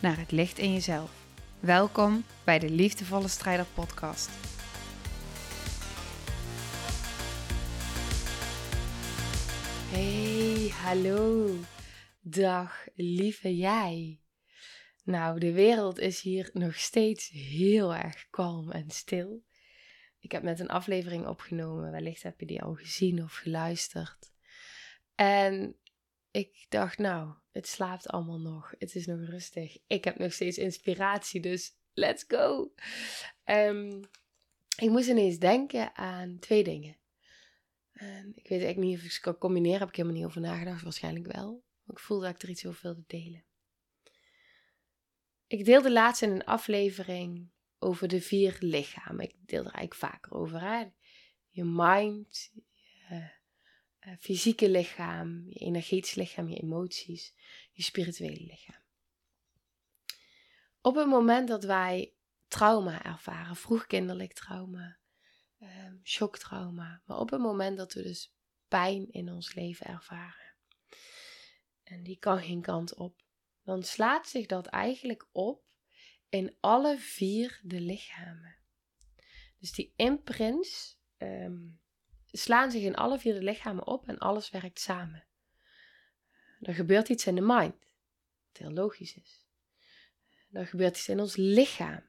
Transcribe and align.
naar 0.00 0.18
het 0.18 0.30
licht 0.30 0.58
in 0.58 0.72
jezelf. 0.72 1.26
Welkom 1.60 2.24
bij 2.44 2.58
de 2.58 2.70
Liefdevolle 2.70 3.28
Strijder 3.28 3.66
Podcast. 3.74 4.30
Hey, 9.90 10.68
hallo. 10.68 11.54
Dag, 12.20 12.86
lieve 12.94 13.56
jij. 13.56 14.20
Nou, 15.04 15.38
de 15.38 15.52
wereld 15.52 15.98
is 15.98 16.20
hier 16.20 16.50
nog 16.52 16.74
steeds 16.74 17.28
heel 17.28 17.94
erg 17.94 18.26
kalm 18.30 18.70
en 18.70 18.90
stil. 18.90 19.42
Ik 20.20 20.32
heb 20.32 20.42
net 20.42 20.60
een 20.60 20.68
aflevering 20.68 21.26
opgenomen, 21.26 21.90
wellicht 21.90 22.22
heb 22.22 22.40
je 22.40 22.46
die 22.46 22.62
al 22.62 22.74
gezien 22.74 23.22
of 23.22 23.34
geluisterd. 23.34 24.32
En 25.14 25.76
ik 26.30 26.66
dacht, 26.68 26.98
nou, 26.98 27.34
het 27.50 27.68
slaapt 27.68 28.08
allemaal 28.08 28.40
nog. 28.40 28.74
Het 28.78 28.94
is 28.94 29.06
nog 29.06 29.20
rustig. 29.20 29.78
Ik 29.86 30.04
heb 30.04 30.18
nog 30.18 30.32
steeds 30.32 30.58
inspiratie, 30.58 31.40
dus 31.40 31.72
let's 31.92 32.24
go. 32.28 32.72
Um, 33.44 34.00
ik 34.76 34.90
moest 34.90 35.08
ineens 35.08 35.38
denken 35.38 35.96
aan 35.96 36.38
twee 36.38 36.64
dingen. 36.64 36.96
En 37.92 38.32
ik 38.34 38.48
weet 38.48 38.62
eigenlijk 38.62 38.78
niet 38.78 38.98
of 38.98 39.04
ik 39.04 39.10
ze 39.10 39.20
kan 39.20 39.38
combineren. 39.38 39.78
Heb 39.78 39.88
ik 39.88 39.96
helemaal 39.96 40.16
niet 40.18 40.26
over 40.26 40.40
nagedacht. 40.40 40.82
Waarschijnlijk 40.82 41.32
wel. 41.32 41.64
Ik 41.86 41.98
voelde 41.98 42.24
dat 42.24 42.34
ik 42.34 42.42
er 42.42 42.48
iets 42.48 42.66
over 42.66 42.80
wilde 42.82 43.04
delen. 43.06 43.44
Ik 45.46 45.64
deelde 45.64 45.92
laatst 45.92 46.22
in 46.22 46.30
een 46.30 46.44
aflevering 46.44 47.50
over 47.78 48.08
de 48.08 48.20
vier 48.20 48.56
lichamen. 48.60 49.24
Ik 49.24 49.34
deel 49.40 49.64
er 49.64 49.72
eigenlijk 49.72 49.94
vaker 49.94 50.32
over. 50.32 50.92
Je 51.48 51.64
mind, 51.64 52.52
je 52.72 53.30
uh, 54.06 54.14
fysieke 54.18 54.70
lichaam, 54.70 55.44
je 55.48 55.58
energetisch 55.58 56.14
lichaam, 56.14 56.48
je 56.48 56.60
emoties, 56.60 57.34
je 57.72 57.82
spirituele 57.82 58.44
lichaam. 58.44 58.82
Op 60.80 60.94
het 60.94 61.06
moment 61.06 61.48
dat 61.48 61.64
wij 61.64 62.14
trauma 62.48 63.04
ervaren, 63.04 63.56
vroegkinderlijk 63.56 64.32
trauma, 64.32 64.98
um, 65.58 66.00
shocktrauma, 66.02 67.02
maar 67.04 67.18
op 67.18 67.30
het 67.30 67.40
moment 67.40 67.76
dat 67.76 67.92
we 67.92 68.02
dus 68.02 68.34
pijn 68.68 69.10
in 69.10 69.32
ons 69.32 69.54
leven 69.54 69.86
ervaren, 69.86 70.54
en 71.82 72.02
die 72.02 72.18
kan 72.18 72.42
geen 72.42 72.62
kant 72.62 72.94
op, 72.94 73.22
dan 73.62 73.82
slaat 73.82 74.28
zich 74.28 74.46
dat 74.46 74.66
eigenlijk 74.66 75.28
op 75.32 75.64
in 76.28 76.56
alle 76.60 76.98
vier 76.98 77.60
de 77.62 77.80
lichamen. 77.80 78.56
Dus 79.58 79.72
die 79.72 79.92
imprints 79.96 80.98
um, 81.18 81.80
slaan 82.32 82.70
zich 82.70 82.82
in 82.82 82.96
alle 82.96 83.18
vier 83.18 83.34
de 83.34 83.42
lichamen 83.42 83.86
op 83.86 84.08
en 84.08 84.18
alles 84.18 84.50
werkt 84.50 84.80
samen. 84.80 85.24
Er 86.60 86.74
gebeurt 86.74 87.08
iets 87.08 87.26
in 87.26 87.34
de 87.34 87.40
mind, 87.40 87.74
wat 88.46 88.56
heel 88.58 88.70
logisch 88.70 89.14
is. 89.14 89.44
Er 90.52 90.66
gebeurt 90.66 90.96
iets 90.96 91.08
in 91.08 91.20
ons 91.20 91.36
lichaam. 91.36 92.08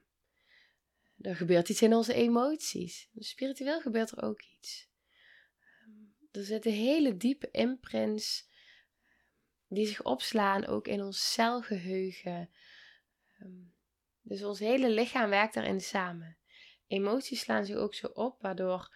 Er 1.20 1.36
gebeurt 1.36 1.68
iets 1.68 1.82
in 1.82 1.94
onze 1.94 2.14
emoties. 2.14 3.08
Spiritueel 3.18 3.80
gebeurt 3.80 4.10
er 4.10 4.22
ook 4.22 4.42
iets. 4.42 4.88
Ehm, 5.60 6.38
er 6.38 6.44
zitten 6.44 6.72
hele 6.72 7.16
diepe 7.16 7.50
imprints 7.50 8.50
die 9.68 9.86
zich 9.86 10.02
opslaan 10.02 10.66
ook 10.66 10.86
in 10.86 11.02
ons 11.02 11.32
celgeheugen. 11.32 12.50
Ehm, 13.38 13.62
dus 14.22 14.42
ons 14.42 14.58
hele 14.58 14.90
lichaam 14.90 15.30
werkt 15.30 15.54
daarin 15.54 15.80
samen. 15.80 16.36
Emoties 16.86 17.40
slaan 17.40 17.64
zich 17.64 17.76
ook 17.76 17.94
zo 17.94 18.06
op, 18.06 18.40
waardoor 18.40 18.94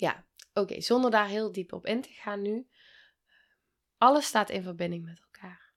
ja, 0.00 0.26
oké, 0.54 0.80
zonder 0.80 1.10
daar 1.10 1.28
heel 1.28 1.52
diep 1.52 1.72
op 1.72 1.86
in 1.86 2.02
te 2.02 2.12
gaan 2.12 2.42
nu. 2.42 2.66
Alles 3.98 4.26
staat 4.26 4.50
in 4.50 4.62
verbinding 4.62 5.04
met 5.04 5.20
elkaar. 5.20 5.72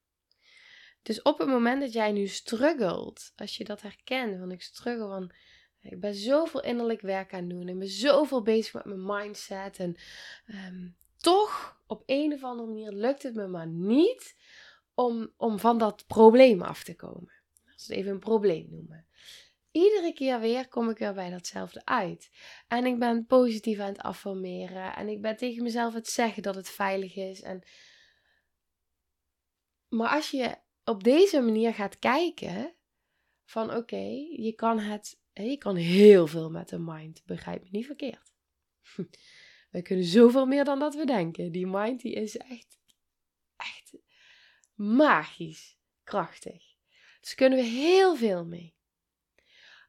Dus 1.01 1.21
op 1.21 1.37
het 1.37 1.47
moment 1.47 1.81
dat 1.81 1.93
jij 1.93 2.11
nu 2.11 2.27
struggelt, 2.27 3.31
als 3.35 3.57
je 3.57 3.63
dat 3.63 3.81
herkent, 3.81 4.39
van 4.39 4.51
ik 4.51 4.61
struggle 4.61 5.07
van, 5.07 5.31
ik 5.81 5.99
ben 5.99 6.15
zoveel 6.15 6.63
innerlijk 6.63 7.01
werk 7.01 7.33
aan 7.33 7.39
het 7.39 7.49
doen, 7.49 7.67
ik 7.67 7.79
ben 7.79 7.87
zoveel 7.87 8.41
bezig 8.41 8.73
met 8.73 8.85
mijn 8.85 9.05
mindset 9.05 9.77
en 9.77 9.95
ehm, 10.45 10.89
toch 11.17 11.81
op 11.87 12.03
een 12.05 12.33
of 12.33 12.43
andere 12.43 12.67
manier 12.67 12.91
lukt 12.91 13.23
het 13.23 13.35
me 13.35 13.47
maar 13.47 13.67
niet 13.67 14.35
om, 14.93 15.33
om 15.37 15.59
van 15.59 15.77
dat 15.77 16.03
probleem 16.07 16.61
af 16.61 16.83
te 16.83 16.95
komen. 16.95 17.31
Als 17.73 17.87
we 17.87 17.93
het 17.93 18.01
even 18.01 18.11
een 18.11 18.19
probleem 18.19 18.67
noemen 18.69 19.07
iedere 19.73 20.13
keer 20.13 20.39
weer 20.39 20.67
kom 20.67 20.89
ik 20.89 20.97
weer 20.97 21.13
bij 21.13 21.29
datzelfde 21.29 21.85
uit. 21.85 22.29
En 22.67 22.85
ik 22.85 22.99
ben 22.99 23.25
positief 23.25 23.79
aan 23.79 23.87
het 23.87 24.01
affirmeren. 24.01 24.95
En 24.95 25.07
ik 25.07 25.21
ben 25.21 25.37
tegen 25.37 25.63
mezelf 25.63 25.93
het 25.93 26.07
zeggen 26.07 26.43
dat 26.43 26.55
het 26.55 26.69
veilig 26.69 27.15
is. 27.15 27.41
En... 27.41 27.63
Maar 29.89 30.09
als 30.09 30.31
je 30.31 30.55
op 30.83 31.03
deze 31.03 31.41
manier 31.41 31.73
gaat 31.73 31.99
kijken, 31.99 32.75
van 33.45 33.75
oké, 33.75 34.05
je 34.29 34.53
kan 34.55 34.79
het, 34.79 35.19
je 35.33 35.57
kan 35.57 35.75
heel 35.75 36.27
veel 36.27 36.49
met 36.49 36.69
de 36.69 36.79
mind, 36.79 37.21
begrijp 37.25 37.63
me 37.63 37.69
niet 37.71 37.85
verkeerd. 37.85 38.33
We 39.71 39.81
kunnen 39.81 40.05
zoveel 40.05 40.45
meer 40.45 40.63
dan 40.63 40.79
dat 40.79 40.95
we 40.95 41.05
denken. 41.05 41.51
Die 41.51 41.67
mind 41.67 42.01
die 42.01 42.13
is 42.13 42.37
echt, 42.37 42.79
echt 43.55 43.95
magisch 44.73 45.77
krachtig. 46.03 46.75
Dus 47.19 47.35
kunnen 47.35 47.59
we 47.59 47.65
heel 47.65 48.15
veel 48.15 48.45
mee. 48.45 48.72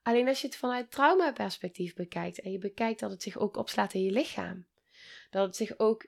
Alleen 0.04 0.28
als 0.28 0.40
je 0.40 0.46
het 0.46 0.56
vanuit 0.56 0.90
traumaperspectief 0.90 1.94
bekijkt 1.94 2.40
en 2.40 2.52
je 2.52 2.58
bekijkt 2.58 3.00
dat 3.00 3.10
het 3.10 3.22
zich 3.22 3.38
ook 3.38 3.56
opslaat 3.56 3.94
in 3.94 4.02
je 4.02 4.10
lichaam, 4.10 4.66
dat 5.30 5.46
het 5.46 5.56
zich 5.56 5.78
ook 5.78 6.06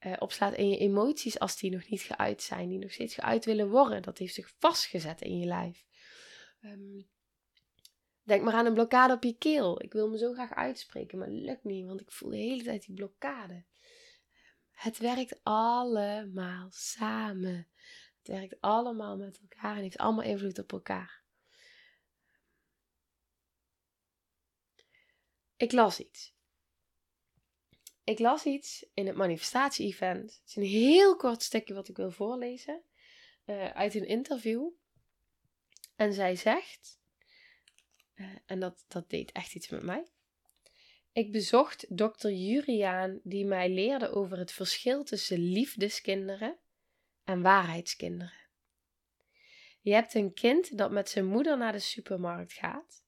uh, 0.00 0.12
opslaat 0.18 0.54
in 0.54 0.68
je 0.68 0.78
emoties 0.78 1.38
als 1.38 1.58
die 1.58 1.70
nog 1.70 1.88
niet 1.88 2.00
geuit 2.00 2.42
zijn, 2.42 2.68
die 2.68 2.78
nog 2.78 2.92
steeds 2.92 3.14
geuit 3.14 3.44
willen 3.44 3.70
worden, 3.70 4.02
dat 4.02 4.18
heeft 4.18 4.34
zich 4.34 4.54
vastgezet 4.58 5.20
in 5.20 5.38
je 5.38 5.46
lijf. 5.46 5.84
Um, 6.60 7.08
denk 8.22 8.42
maar 8.42 8.54
aan 8.54 8.66
een 8.66 8.74
blokkade 8.74 9.12
op 9.12 9.22
je 9.22 9.38
keel. 9.38 9.82
Ik 9.82 9.92
wil 9.92 10.08
me 10.08 10.18
zo 10.18 10.32
graag 10.32 10.54
uitspreken, 10.54 11.18
maar 11.18 11.28
het 11.28 11.36
lukt 11.36 11.64
niet, 11.64 11.86
want 11.86 12.00
ik 12.00 12.12
voel 12.12 12.30
de 12.30 12.36
hele 12.36 12.62
tijd 12.62 12.86
die 12.86 12.94
blokkade. 12.94 13.64
Het 14.70 14.98
werkt 14.98 15.40
allemaal 15.42 16.68
samen. 16.70 17.68
Het 18.18 18.28
werkt 18.28 18.60
allemaal 18.60 19.16
met 19.16 19.40
elkaar 19.40 19.76
en 19.76 19.82
heeft 19.82 19.98
allemaal 19.98 20.24
invloed 20.24 20.58
op 20.58 20.72
elkaar. 20.72 21.21
Ik 25.62 25.72
las 25.72 26.00
iets. 26.00 26.34
Ik 28.04 28.18
las 28.18 28.44
iets 28.44 28.86
in 28.94 29.06
het 29.06 29.16
manifestatie-event. 29.16 30.32
Het 30.32 30.48
is 30.48 30.56
een 30.56 30.62
heel 30.62 31.16
kort 31.16 31.42
stukje 31.42 31.74
wat 31.74 31.88
ik 31.88 31.96
wil 31.96 32.10
voorlezen. 32.10 32.82
Uh, 33.46 33.70
uit 33.70 33.94
een 33.94 34.06
interview. 34.06 34.68
En 35.96 36.12
zij 36.12 36.36
zegt, 36.36 37.00
uh, 38.14 38.26
en 38.46 38.60
dat, 38.60 38.84
dat 38.88 39.10
deed 39.10 39.32
echt 39.32 39.54
iets 39.54 39.68
met 39.68 39.82
mij. 39.82 40.06
Ik 41.12 41.32
bezocht 41.32 41.96
dokter 41.96 42.32
Juriaan, 42.32 43.20
die 43.22 43.44
mij 43.44 43.70
leerde 43.70 44.10
over 44.10 44.38
het 44.38 44.52
verschil 44.52 45.04
tussen 45.04 45.38
liefdeskinderen 45.38 46.58
en 47.24 47.42
waarheidskinderen. 47.42 48.48
Je 49.80 49.92
hebt 49.92 50.14
een 50.14 50.34
kind 50.34 50.78
dat 50.78 50.90
met 50.90 51.08
zijn 51.08 51.26
moeder 51.26 51.58
naar 51.58 51.72
de 51.72 51.78
supermarkt 51.78 52.52
gaat 52.52 53.01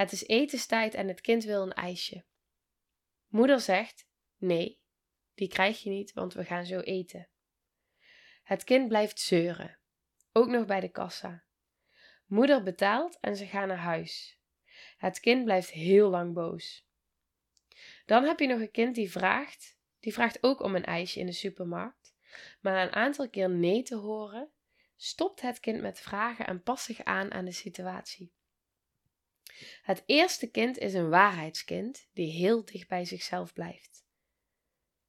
het 0.00 0.12
is 0.12 0.26
etenstijd 0.26 0.94
en 0.94 1.08
het 1.08 1.20
kind 1.20 1.44
wil 1.44 1.62
een 1.62 1.72
ijsje. 1.72 2.24
Moeder 3.28 3.60
zegt: 3.60 4.06
Nee, 4.36 4.80
die 5.34 5.48
krijg 5.48 5.82
je 5.82 5.90
niet, 5.90 6.12
want 6.12 6.34
we 6.34 6.44
gaan 6.44 6.66
zo 6.66 6.80
eten. 6.80 7.28
Het 8.42 8.64
kind 8.64 8.88
blijft 8.88 9.20
zeuren, 9.20 9.78
ook 10.32 10.48
nog 10.48 10.66
bij 10.66 10.80
de 10.80 10.90
kassa. 10.90 11.44
Moeder 12.26 12.62
betaalt 12.62 13.18
en 13.20 13.36
ze 13.36 13.46
gaan 13.46 13.68
naar 13.68 13.76
huis. 13.76 14.40
Het 14.96 15.20
kind 15.20 15.44
blijft 15.44 15.70
heel 15.70 16.10
lang 16.10 16.34
boos. 16.34 16.88
Dan 18.06 18.24
heb 18.24 18.38
je 18.38 18.46
nog 18.46 18.60
een 18.60 18.70
kind 18.70 18.94
die 18.94 19.10
vraagt, 19.10 19.78
die 19.98 20.12
vraagt 20.12 20.42
ook 20.42 20.60
om 20.60 20.74
een 20.74 20.84
ijsje 20.84 21.20
in 21.20 21.26
de 21.26 21.32
supermarkt, 21.32 22.14
maar 22.60 22.72
na 22.72 22.82
een 22.82 22.92
aantal 22.92 23.30
keer 23.30 23.50
nee 23.50 23.82
te 23.82 23.96
horen, 23.96 24.52
stopt 24.96 25.40
het 25.40 25.60
kind 25.60 25.80
met 25.80 26.00
vragen 26.00 26.46
en 26.46 26.62
past 26.62 26.84
zich 26.84 27.04
aan 27.04 27.32
aan 27.32 27.44
de 27.44 27.52
situatie. 27.52 28.32
Het 29.82 30.02
eerste 30.06 30.50
kind 30.50 30.78
is 30.78 30.94
een 30.94 31.08
waarheidskind 31.08 32.08
die 32.12 32.32
heel 32.32 32.64
dicht 32.64 32.88
bij 32.88 33.04
zichzelf 33.04 33.52
blijft. 33.52 34.04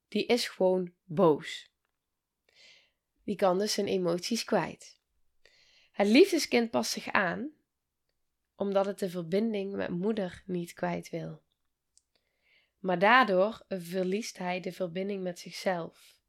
Die 0.08 0.26
is 0.26 0.48
gewoon 0.48 0.94
boos. 1.04 1.70
Die 3.24 3.36
kan 3.36 3.58
dus 3.58 3.72
zijn 3.72 3.86
emoties 3.86 4.44
kwijt. 4.44 5.00
Het 5.92 6.06
liefdeskind 6.06 6.70
past 6.70 6.90
zich 6.90 7.08
aan 7.08 7.52
omdat 8.54 8.86
het 8.86 8.98
de 8.98 9.10
verbinding 9.10 9.74
met 9.74 9.90
moeder 9.90 10.42
niet 10.46 10.72
kwijt 10.72 11.10
wil. 11.10 11.42
Maar 12.78 12.98
daardoor 12.98 13.64
verliest 13.68 14.38
hij 14.38 14.60
de 14.60 14.72
verbinding 14.72 15.22
met 15.22 15.38
zichzelf. 15.38 16.20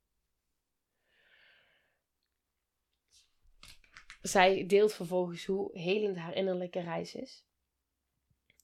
Zij 4.21 4.65
deelt 4.65 4.93
vervolgens 4.93 5.45
hoe 5.45 5.79
helend 5.79 6.17
haar 6.17 6.33
innerlijke 6.33 6.79
reis 6.79 7.15
is. 7.15 7.45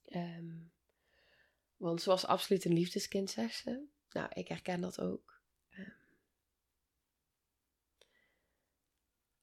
Ehm, 0.09 0.57
want 1.77 2.01
ze 2.01 2.09
was 2.09 2.25
absoluut 2.25 2.65
een 2.65 2.73
liefdeskind, 2.73 3.29
zegt 3.29 3.55
ze. 3.55 3.85
Nou, 4.11 4.29
ik 4.33 4.47
herken 4.47 4.81
dat 4.81 5.01
ook. 5.01 5.41
Ehm, 5.69 5.89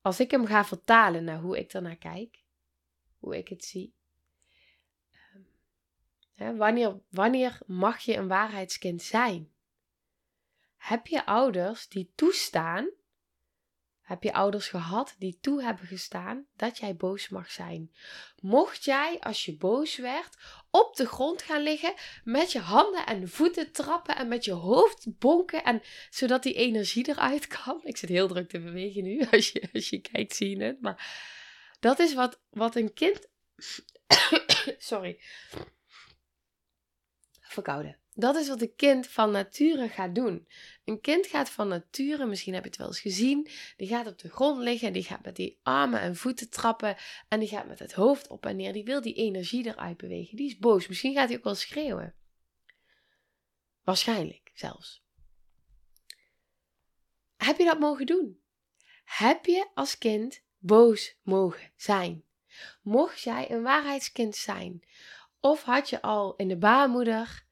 als 0.01 0.21
ik 0.21 0.31
hem 0.31 0.47
ga 0.47 0.65
vertalen 0.65 1.25
naar 1.25 1.41
hoe 1.41 1.59
ik 1.59 1.73
ernaar 1.73 1.97
kijk, 1.97 2.45
hoe 3.19 3.37
ik 3.37 3.49
het 3.49 3.65
zie. 3.65 3.95
Ehm, 5.13 5.43
hè, 6.35 6.57
wanneer, 6.57 7.01
wanneer 7.09 7.59
mag 7.67 8.01
je 8.01 8.15
een 8.15 8.29
waarheidskind 8.29 9.03
zijn? 9.03 9.51
Heb 10.77 11.07
je 11.07 11.27
ouders 11.27 11.89
die 11.89 12.13
toestaan 12.15 12.91
heb 14.07 14.23
je 14.23 14.33
ouders 14.33 14.69
gehad 14.69 15.15
die 15.19 15.39
toe 15.41 15.63
hebben 15.63 15.87
gestaan 15.87 16.47
dat 16.57 16.79
jij 16.79 16.97
boos 16.97 17.29
mag 17.29 17.51
zijn? 17.51 17.93
Mocht 18.41 18.85
jij, 18.85 19.19
als 19.21 19.45
je 19.45 19.57
boos 19.57 19.97
werd, 19.97 20.37
op 20.71 20.97
de 20.97 21.07
grond 21.07 21.43
gaan 21.43 21.63
liggen 21.63 21.95
met 22.25 22.53
je 22.53 22.59
handen 22.59 23.07
en 23.07 23.29
voeten 23.29 23.73
trappen 23.73 24.17
en 24.17 24.29
met 24.29 24.45
je 24.45 24.53
hoofd 24.53 25.19
bonken, 25.19 25.65
en, 25.65 25.83
zodat 26.11 26.43
die 26.43 26.55
energie 26.55 27.09
eruit 27.09 27.47
kan? 27.65 27.81
Ik 27.83 27.97
zit 27.97 28.09
heel 28.09 28.29
druk 28.29 28.49
te 28.49 28.61
bewegen 28.61 29.03
nu, 29.03 29.25
als 29.31 29.51
je, 29.51 29.69
als 29.73 29.89
je 29.89 30.01
kijkt 30.01 30.37
zie 30.37 30.57
je 30.57 30.65
het. 30.65 30.81
Maar 30.81 31.17
dat 31.81 31.99
is 31.99 32.15
wat, 32.15 32.41
wat 32.51 32.77
een 32.77 32.93
kind... 32.93 33.29
Sorry. 34.79 35.21
Verkouden. 37.41 37.99
Dat 38.19 38.37
is 38.37 38.49
wat 38.49 38.61
een 38.61 38.75
kind 38.77 39.07
van 39.07 39.31
nature 39.31 39.89
gaat 39.89 40.15
doen. 40.15 40.49
Een 40.85 41.01
kind 41.01 41.27
gaat 41.27 41.51
van 41.51 41.69
nature, 41.69 42.27
misschien 42.27 42.55
heb 42.55 42.63
je 42.63 42.69
het 42.69 42.79
wel 42.79 42.87
eens 42.87 43.01
gezien, 43.01 43.49
die 43.77 43.89
gaat 43.89 44.07
op 44.07 44.19
de 44.19 44.31
grond 44.31 44.63
liggen, 44.63 44.93
die 44.93 45.03
gaat 45.03 45.25
met 45.25 45.37
die 45.37 45.59
armen 45.63 46.01
en 46.01 46.17
voeten 46.17 46.51
trappen 46.51 46.97
en 47.29 47.41
die 47.41 47.49
gaat 47.49 47.67
met 47.67 47.79
het 47.79 47.93
hoofd 47.93 48.29
op 48.29 48.47
en 48.47 48.57
neer. 48.57 48.73
Die 48.73 48.85
wil 48.85 49.01
die 49.01 49.15
energie 49.15 49.67
eruit 49.67 49.97
bewegen. 49.97 50.37
Die 50.37 50.47
is 50.47 50.59
boos. 50.59 50.89
Misschien 50.89 51.15
gaat 51.15 51.29
hij 51.29 51.37
ook 51.37 51.45
wel 51.45 51.55
schreeuwen. 51.55 52.15
Waarschijnlijk 53.83 54.51
zelfs. 54.55 55.05
Heb 57.37 57.59
je 57.59 57.65
dat 57.65 57.79
mogen 57.79 58.07
doen? 58.07 58.41
Heb 59.05 59.45
je 59.47 59.69
als 59.75 59.99
kind 59.99 60.43
boos 60.59 61.19
mogen 61.23 61.73
zijn? 61.77 62.25
Mocht 62.83 63.21
jij 63.21 63.51
een 63.51 63.63
waarheidskind 63.63 64.37
zijn? 64.37 64.83
Of 65.41 65.63
had 65.63 65.91
je 65.91 66.03
al 66.03 66.37
in 66.37 66.49
de 66.49 66.57
baarmoeder 66.57 67.46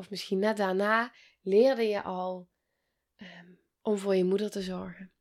of 0.00 0.10
misschien 0.10 0.38
net 0.38 0.56
daarna, 0.56 1.12
leerde 1.40 1.82
je 1.82 2.02
al 2.02 2.50
um, 3.16 3.58
om 3.82 3.98
voor 3.98 4.14
je 4.14 4.24
moeder 4.24 4.50
te 4.50 4.62
zorgen. 4.62 5.12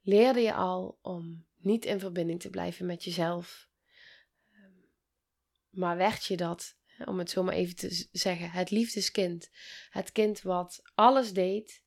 Leerde 0.00 0.40
je 0.40 0.54
al 0.54 0.98
om 1.02 1.46
niet 1.56 1.84
in 1.84 2.00
verbinding 2.00 2.40
te 2.40 2.50
blijven 2.50 2.86
met 2.86 3.04
jezelf. 3.04 3.68
Um, 4.52 4.90
maar 5.68 5.96
werd 5.96 6.24
je 6.24 6.36
dat, 6.36 6.76
om 7.04 7.18
het 7.18 7.30
zo 7.30 7.42
maar 7.42 7.54
even 7.54 7.76
te 7.76 8.08
zeggen, 8.12 8.50
het 8.50 8.70
liefdeskind. 8.70 9.50
Het 9.90 10.12
kind 10.12 10.42
wat 10.42 10.82
alles 10.94 11.32
deed 11.32 11.82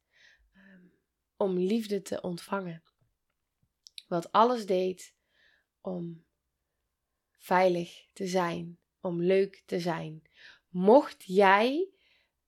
um, 0.54 0.94
om 1.36 1.58
liefde 1.58 2.02
te 2.02 2.22
ontvangen. 2.22 2.84
Wat 4.08 4.32
alles 4.32 4.66
deed 4.66 5.16
om 5.82 6.26
veilig 7.38 8.08
te 8.14 8.28
zijn, 8.28 8.80
om 9.00 9.22
leuk 9.22 9.64
te 9.66 9.80
zijn, 9.80 10.24
Mocht 10.76 11.24
jij 11.24 11.90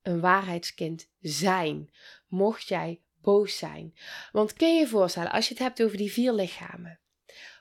een 0.02 0.20
waarheidskind 0.20 1.10
zijn, 1.20 1.94
mocht 2.28 2.68
jij 2.68 3.02
boos 3.22 3.58
zijn. 3.58 3.98
Want 4.32 4.54
kun 4.54 4.74
je 4.74 4.80
je 4.80 4.88
voorstellen, 4.88 5.32
als 5.32 5.48
je 5.48 5.54
het 5.54 5.64
hebt 5.64 5.84
over 5.84 5.98
die 5.98 6.12
vier 6.12 6.34
lichamen, 6.34 7.00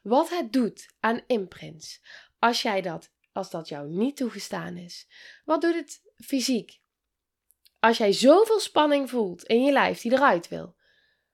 wat 0.03 0.31
het 0.31 0.53
doet 0.53 0.95
aan 1.01 1.23
imprints, 1.27 2.03
als 2.39 2.63
jij 2.63 2.83
dat, 2.83 3.13
als 3.33 3.51
dat 3.51 3.69
jou 3.69 3.89
niet 3.89 4.17
toegestaan 4.17 4.77
is, 4.77 5.09
wat 5.45 5.61
doet 5.61 5.75
het 5.75 6.03
fysiek? 6.15 6.81
Als 7.79 7.97
jij 7.97 8.13
zoveel 8.13 8.61
spanning 8.61 9.11
voelt 9.11 9.45
in 9.45 9.65
je 9.65 9.73
lijf 9.73 10.01
die 10.01 10.13
eruit 10.13 10.49
wil, 10.49 10.77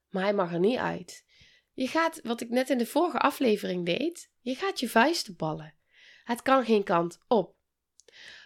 maar 0.08 0.22
hij 0.22 0.34
mag 0.34 0.52
er 0.52 0.60
niet 0.60 0.78
uit. 0.78 1.24
Je 1.72 1.88
gaat, 1.88 2.20
wat 2.22 2.40
ik 2.40 2.48
net 2.48 2.70
in 2.70 2.78
de 2.78 2.86
vorige 2.86 3.18
aflevering 3.18 3.86
deed, 3.86 4.30
je 4.40 4.54
gaat 4.54 4.80
je 4.80 4.88
vuisten 4.88 5.36
ballen. 5.36 5.74
Het 6.24 6.42
kan 6.42 6.64
geen 6.64 6.84
kant 6.84 7.18
op. 7.28 7.60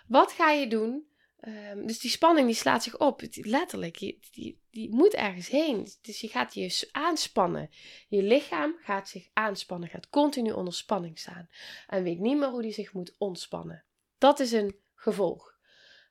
Wat 0.09 0.33
ga 0.33 0.51
je 0.51 0.69
doen? 0.69 1.07
Um, 1.41 1.87
dus 1.87 1.99
die 1.99 2.11
spanning 2.11 2.47
die 2.47 2.57
slaat 2.57 2.83
zich 2.83 2.99
op. 2.99 3.23
Letterlijk, 3.31 3.99
die, 3.99 4.61
die, 4.71 4.91
moet 4.91 5.15
ergens 5.15 5.49
heen. 5.49 5.89
Dus 6.03 6.21
je 6.21 6.29
gaat 6.29 6.55
je 6.55 6.89
aanspannen. 6.93 7.71
Je 8.09 8.23
lichaam 8.23 8.77
gaat 8.81 9.09
zich 9.09 9.29
aanspannen, 9.33 9.89
gaat 9.89 10.09
continu 10.09 10.51
onder 10.51 10.75
spanning 10.75 11.19
staan. 11.19 11.49
En 11.87 12.03
weet 12.03 12.19
niet 12.19 12.39
meer 12.39 12.49
hoe 12.49 12.63
die 12.63 12.73
zich 12.73 12.93
moet 12.93 13.15
ontspannen. 13.19 13.85
Dat 14.19 14.41
is 14.41 14.53
een 14.53 14.77
gevolg. 14.95 15.55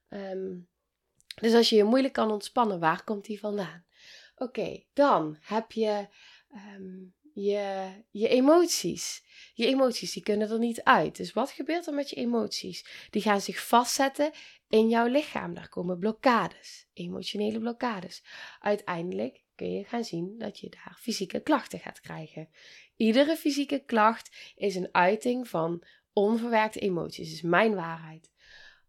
Um, 0.09 0.67
dus 1.41 1.53
als 1.53 1.69
je 1.69 1.75
je 1.75 1.83
moeilijk 1.83 2.13
kan 2.13 2.31
ontspannen, 2.31 2.79
waar 2.79 3.03
komt 3.03 3.25
die 3.25 3.39
vandaan? 3.39 3.85
Oké, 4.35 4.83
dan 4.93 5.37
heb 5.41 5.71
je 5.71 6.07
um, 6.75 7.13
je, 7.35 7.89
je 8.11 8.27
emoties. 8.27 9.23
Je 9.53 9.65
emoties 9.65 10.13
die 10.13 10.23
kunnen 10.23 10.49
er 10.49 10.59
niet 10.59 10.83
uit. 10.83 11.17
Dus 11.17 11.33
wat 11.33 11.51
gebeurt 11.51 11.87
er 11.87 11.93
met 11.93 12.09
je 12.09 12.15
emoties? 12.15 13.07
Die 13.09 13.21
gaan 13.21 13.41
zich 13.41 13.67
vastzetten 13.67 14.31
in 14.69 14.89
jouw 14.89 15.07
lichaam. 15.07 15.53
Daar 15.53 15.69
komen 15.69 15.99
blokkades, 15.99 16.87
emotionele 16.93 17.59
blokkades. 17.59 18.23
Uiteindelijk 18.59 19.43
kun 19.55 19.71
je 19.71 19.83
gaan 19.83 20.03
zien 20.03 20.37
dat 20.37 20.59
je 20.59 20.69
daar 20.69 20.97
fysieke 20.99 21.39
klachten 21.39 21.79
gaat 21.79 22.01
krijgen. 22.01 22.49
Iedere 22.95 23.35
fysieke 23.35 23.83
klacht 23.85 24.53
is 24.55 24.75
een 24.75 24.89
uiting 24.91 25.47
van 25.47 25.83
onverwerkte 26.13 26.79
emoties. 26.79 27.31
Is 27.31 27.41
mijn 27.41 27.75
waarheid. 27.75 28.31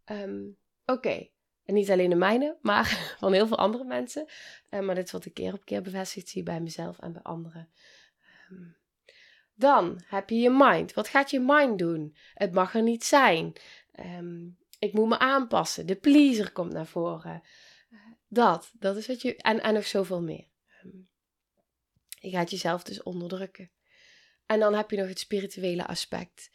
Ehm, 0.05 0.45
oké, 0.85 1.29
en 1.65 1.75
niet 1.75 1.91
alleen 1.91 2.11
de 2.11 2.17
mijne, 2.17 2.57
maar 2.61 2.87
van 3.21 3.33
heel 3.33 3.47
veel 3.47 3.59
andere 3.59 3.85
mensen. 3.85 4.27
Uh, 4.71 4.81
maar 4.81 4.95
dit 4.95 5.05
is 5.05 5.13
wat 5.13 5.25
ik 5.25 5.35
keer 5.35 5.53
op 5.53 5.65
keer 5.65 5.83
bevestigd 5.83 6.29
zie 6.29 6.43
bij 6.43 6.61
mezelf 6.61 6.99
en 6.99 7.13
bij 7.13 7.23
anderen. 7.23 7.69
Ehm, 8.51 8.71
dan 9.55 10.03
heb 10.07 10.31
je 10.31 10.37
je 10.37 10.50
mind. 10.50 10.95
Wat 10.95 11.09
gaat 11.09 11.31
je 11.31 11.41
mind 11.41 11.79
doen? 11.79 12.17
Het 12.35 12.53
mag 12.53 12.75
er 12.75 12.83
niet 12.83 13.05
zijn. 13.05 13.53
Ehm, 13.93 14.49
ik 14.79 14.93
moet 14.93 15.09
me 15.09 15.19
aanpassen. 15.19 15.87
De 15.87 15.97
pleaser 15.97 16.53
komt 16.53 16.73
naar 16.73 16.87
voren. 16.87 17.43
dat, 18.29 18.73
dat 18.79 18.97
is 18.97 19.07
wat 19.07 19.23
je. 19.23 19.37
En, 19.37 19.62
en 19.62 19.75
nog 19.75 19.87
zoveel 19.87 20.23
meer. 20.23 20.49
Ehm, 20.67 20.97
je 22.21 22.31
gaat 22.31 22.50
jezelf 22.50 22.83
dus 22.83 23.03
onderdrukken. 23.03 23.71
En 24.47 24.61
dan 24.61 24.75
heb 24.75 24.91
je 24.91 24.97
nog 24.97 25.09
het 25.09 25.19
spirituele 25.19 25.87
aspect. 25.87 26.50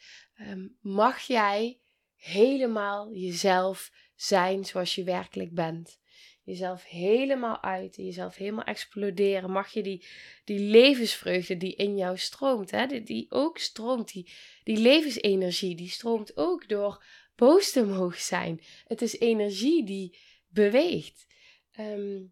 mag 0.80 1.18
jij 1.20 1.80
helemaal 2.16 3.12
jezelf 3.14 3.92
zijn 4.14 4.64
zoals 4.64 4.94
je 4.94 5.04
werkelijk 5.04 5.54
bent? 5.54 5.98
Jezelf 6.42 6.84
helemaal 6.84 7.62
uiten, 7.62 8.04
jezelf 8.04 8.36
helemaal 8.36 8.64
exploderen, 8.64 9.50
mag 9.50 9.72
je 9.72 9.82
die, 9.82 10.06
die 10.44 10.58
levensvreugde 10.58 11.56
die 11.56 11.74
in 11.74 11.96
jou 11.96 12.18
stroomt, 12.18 12.70
hè, 12.70 12.86
die, 12.86 13.02
die 13.02 13.30
ook 13.30 13.58
stroomt, 13.58 14.12
die, 14.12 14.32
die 14.64 14.76
levensenergie, 14.76 15.76
die 15.76 15.88
stroomt 15.88 16.36
ook 16.36 16.68
door 16.68 17.04
boos 17.34 17.72
te 17.72 17.84
mogen 17.96 18.20
zijn. 18.20 18.60
Het 18.84 19.02
is 19.02 19.18
energie 19.18 19.84
die 19.84 20.18
beweegt 20.48 21.26
ehm, 21.72 22.22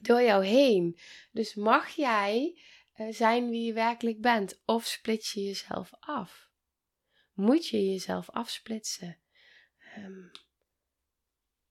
door 0.00 0.22
jou 0.22 0.44
heen. 0.44 0.98
Dus 1.32 1.54
mag 1.54 1.88
jij 1.88 2.60
uh, 2.96 3.12
zijn 3.12 3.50
wie 3.50 3.64
je 3.64 3.72
werkelijk 3.72 4.20
bent 4.20 4.62
of 4.64 4.86
split 4.86 5.26
je 5.26 5.42
jezelf 5.42 5.90
af? 6.00 6.50
Moet 7.32 7.68
je 7.68 7.90
jezelf 7.90 8.30
afsplitsen? 8.30 9.18
Um, 9.98 10.30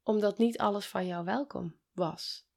omdat 0.04 0.38
niet 0.38 0.58
alles 0.58 0.86
van 0.86 1.06
jou 1.06 1.26
welkom 1.26 1.80
was. 1.94 2.50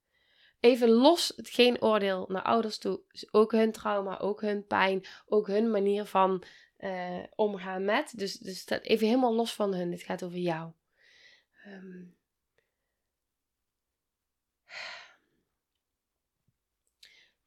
Even 0.61 0.89
los, 0.89 1.33
het 1.37 1.49
geen 1.49 1.83
oordeel 1.83 2.25
naar 2.29 2.43
ouders 2.43 2.79
toe. 2.79 3.01
Ook 3.31 3.53
hun 3.53 3.73
trauma, 3.73 4.19
ook 4.19 4.41
hun 4.41 4.67
pijn, 4.67 5.07
ook 5.27 5.47
hun 5.47 5.71
manier 5.71 6.05
van 6.05 6.45
uh, 6.79 7.23
omgaan 7.35 7.85
met. 7.85 8.13
Dus, 8.17 8.33
dus 8.33 8.69
even 8.69 9.07
helemaal 9.07 9.35
los 9.35 9.55
van 9.55 9.75
hun. 9.75 9.93
Het 9.93 10.03
gaat 10.03 10.23
over 10.23 10.39
jou. 10.39 10.73
Um, 11.67 12.17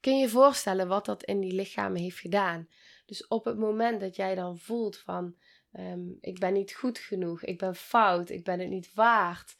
kun 0.00 0.14
je 0.14 0.20
je 0.20 0.28
voorstellen 0.28 0.88
wat 0.88 1.04
dat 1.04 1.22
in 1.22 1.40
die 1.40 1.52
lichamen 1.52 2.00
heeft 2.00 2.18
gedaan? 2.18 2.68
Dus 3.06 3.26
op 3.26 3.44
het 3.44 3.58
moment 3.58 4.00
dat 4.00 4.16
jij 4.16 4.34
dan 4.34 4.58
voelt 4.58 4.98
van 4.98 5.36
um, 5.72 6.18
ik 6.20 6.38
ben 6.38 6.52
niet 6.52 6.74
goed 6.74 6.98
genoeg, 6.98 7.42
ik 7.42 7.58
ben 7.58 7.74
fout, 7.74 8.30
ik 8.30 8.44
ben 8.44 8.60
het 8.60 8.68
niet 8.68 8.94
waard. 8.94 9.56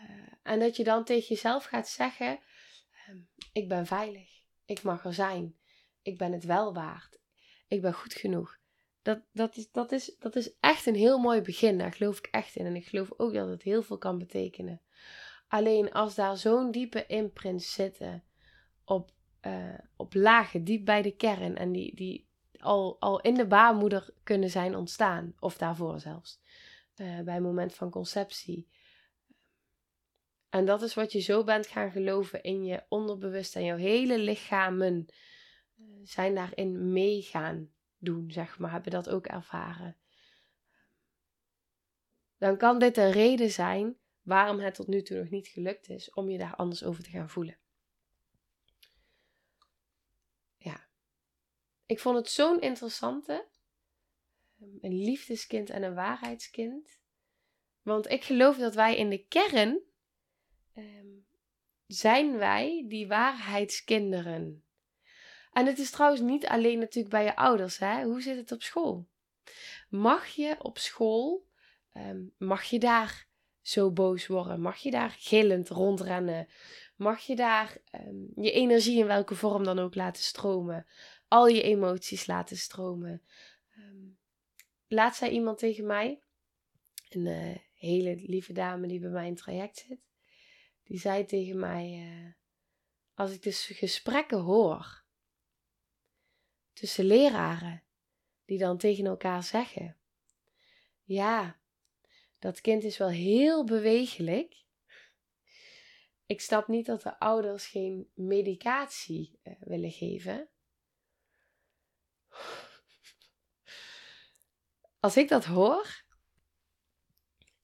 Uh, 0.00 0.06
en 0.42 0.58
dat 0.58 0.76
je 0.76 0.84
dan 0.84 1.04
tegen 1.04 1.28
jezelf 1.28 1.64
gaat 1.64 1.88
zeggen: 1.88 2.38
um, 3.08 3.28
Ik 3.52 3.68
ben 3.68 3.86
veilig, 3.86 4.42
ik 4.64 4.82
mag 4.82 5.04
er 5.04 5.14
zijn, 5.14 5.56
ik 6.02 6.18
ben 6.18 6.32
het 6.32 6.44
wel 6.44 6.74
waard, 6.74 7.20
ik 7.68 7.80
ben 7.80 7.94
goed 7.94 8.14
genoeg, 8.14 8.60
dat, 9.02 9.20
dat, 9.32 9.56
is, 9.56 9.70
dat, 9.70 9.92
is, 9.92 10.16
dat 10.18 10.36
is 10.36 10.52
echt 10.60 10.86
een 10.86 10.94
heel 10.94 11.18
mooi 11.18 11.40
begin. 11.40 11.78
Daar 11.78 11.92
geloof 11.92 12.18
ik 12.18 12.26
echt 12.26 12.56
in. 12.56 12.66
En 12.66 12.76
ik 12.76 12.86
geloof 12.86 13.10
ook 13.16 13.34
dat 13.34 13.48
het 13.48 13.62
heel 13.62 13.82
veel 13.82 13.98
kan 13.98 14.18
betekenen. 14.18 14.80
Alleen 15.48 15.92
als 15.92 16.14
daar 16.14 16.36
zo'n 16.36 16.70
diepe 16.70 17.06
imprints 17.06 17.72
zitten 17.72 18.24
op, 18.84 19.10
uh, 19.46 19.78
op 19.96 20.14
lagen, 20.14 20.64
diep 20.64 20.84
bij 20.84 21.02
de 21.02 21.16
kern. 21.16 21.56
En 21.56 21.72
die, 21.72 21.94
die 21.94 22.28
al, 22.58 22.96
al 23.00 23.20
in 23.20 23.34
de 23.34 23.46
baarmoeder 23.46 24.10
kunnen 24.22 24.50
zijn 24.50 24.76
ontstaan. 24.76 25.34
Of 25.38 25.56
daarvoor 25.56 26.00
zelfs. 26.00 26.40
Uh, 26.96 27.20
bij 27.20 27.34
het 27.34 27.42
moment 27.42 27.74
van 27.74 27.90
conceptie. 27.90 28.68
En 30.50 30.64
dat 30.64 30.82
is 30.82 30.94
wat 30.94 31.12
je 31.12 31.20
zo 31.20 31.44
bent 31.44 31.66
gaan 31.66 31.90
geloven 31.90 32.42
in 32.42 32.64
je 32.64 32.84
onderbewust 32.88 33.56
en 33.56 33.64
jouw 33.64 33.76
hele 33.76 34.18
lichamen 34.18 35.06
uh, 35.76 35.86
zijn 36.02 36.34
daarin 36.34 36.92
meegaan 36.92 37.72
doen, 37.98 38.30
zeg 38.30 38.58
maar, 38.58 38.70
hebben 38.70 38.92
dat 38.92 39.08
ook 39.08 39.26
ervaren. 39.26 39.96
Dan 42.38 42.56
kan 42.56 42.78
dit 42.78 42.96
een 42.96 43.10
reden 43.10 43.50
zijn 43.50 43.96
waarom 44.22 44.58
het 44.58 44.74
tot 44.74 44.86
nu 44.86 45.02
toe 45.02 45.18
nog 45.18 45.30
niet 45.30 45.48
gelukt 45.48 45.88
is 45.88 46.12
om 46.12 46.30
je 46.30 46.38
daar 46.38 46.56
anders 46.56 46.84
over 46.84 47.02
te 47.02 47.10
gaan 47.10 47.30
voelen. 47.30 47.58
Ja, 50.56 50.88
ik 51.86 52.00
vond 52.00 52.16
het 52.16 52.28
zo'n 52.28 52.60
interessante. 52.60 53.48
Een 54.80 55.04
liefdeskind 55.04 55.70
en 55.70 55.82
een 55.82 55.94
waarheidskind. 55.94 56.98
Want 57.82 58.10
ik 58.10 58.24
geloof 58.24 58.56
dat 58.56 58.74
wij 58.74 58.96
in 58.96 59.10
de 59.10 59.26
kern 59.26 59.89
um, 60.76 61.26
zijn 61.86 62.38
wij 62.38 62.84
die 62.88 63.08
waarheidskinderen. 63.08 64.64
En 65.52 65.66
het 65.66 65.78
is 65.78 65.90
trouwens 65.90 66.20
niet 66.22 66.46
alleen 66.46 66.78
natuurlijk 66.78 67.14
bij 67.14 67.24
je 67.24 67.36
ouders. 67.36 67.78
Hè? 67.78 68.04
Hoe 68.04 68.22
zit 68.22 68.36
het 68.36 68.52
op 68.52 68.62
school? 68.62 69.08
Mag 69.88 70.26
je 70.26 70.56
op 70.58 70.78
school, 70.78 71.46
ehm, 71.92 72.22
mag 72.38 72.64
je 72.64 72.78
daar 72.78 73.28
zo 73.60 73.90
boos 73.90 74.26
worden? 74.26 74.60
Mag 74.60 74.78
je 74.78 74.90
daar 74.90 75.10
gillend 75.18 75.68
rondrennen? 75.68 76.48
Mag 76.96 77.20
je 77.20 77.36
daar 77.36 77.78
ehm, 77.90 78.42
je 78.42 78.50
energie 78.50 78.98
in 78.98 79.06
welke 79.06 79.34
vorm 79.34 79.64
dan 79.64 79.78
ook 79.78 79.94
laten 79.94 80.22
stromen? 80.22 80.86
Al 81.28 81.46
je 81.46 81.62
emoties 81.62 82.26
laten 82.26 82.56
stromen? 82.56 83.22
Laatst 84.92 85.18
zei 85.18 85.30
iemand 85.30 85.58
tegen 85.58 85.86
mij, 85.86 86.22
een 87.08 87.26
uh, 87.26 87.56
hele 87.74 88.22
lieve 88.26 88.52
dame 88.52 88.86
die 88.86 89.00
bij 89.00 89.10
mij 89.10 89.26
in 89.26 89.34
traject 89.34 89.78
zit, 89.78 90.00
die 90.90 90.98
zei 90.98 91.24
tegen 91.24 91.58
mij: 91.58 92.12
uh, 92.12 92.32
Als 93.14 93.32
ik 93.32 93.42
dus 93.42 93.66
gesprekken 93.66 94.38
hoor 94.38 95.04
tussen 96.72 97.04
leraren 97.04 97.84
die 98.44 98.58
dan 98.58 98.78
tegen 98.78 99.06
elkaar 99.06 99.42
zeggen: 99.42 99.98
Ja, 101.02 101.60
dat 102.38 102.60
kind 102.60 102.84
is 102.84 102.96
wel 102.98 103.08
heel 103.08 103.64
bewegelijk. 103.64 104.64
Ik 106.26 106.40
snap 106.40 106.68
niet 106.68 106.86
dat 106.86 107.02
de 107.02 107.18
ouders 107.18 107.66
geen 107.66 108.10
medicatie 108.14 109.40
uh, 109.42 109.54
willen 109.60 109.92
geven. 109.92 110.48
Als 115.00 115.16
ik 115.16 115.28
dat 115.28 115.44
hoor, 115.44 116.04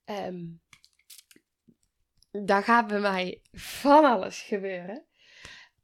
um, 0.05 0.63
dan 2.45 2.63
gaat 2.63 2.87
bij 2.87 3.01
mij 3.01 3.41
van 3.53 4.05
alles 4.05 4.41
gebeuren. 4.41 5.05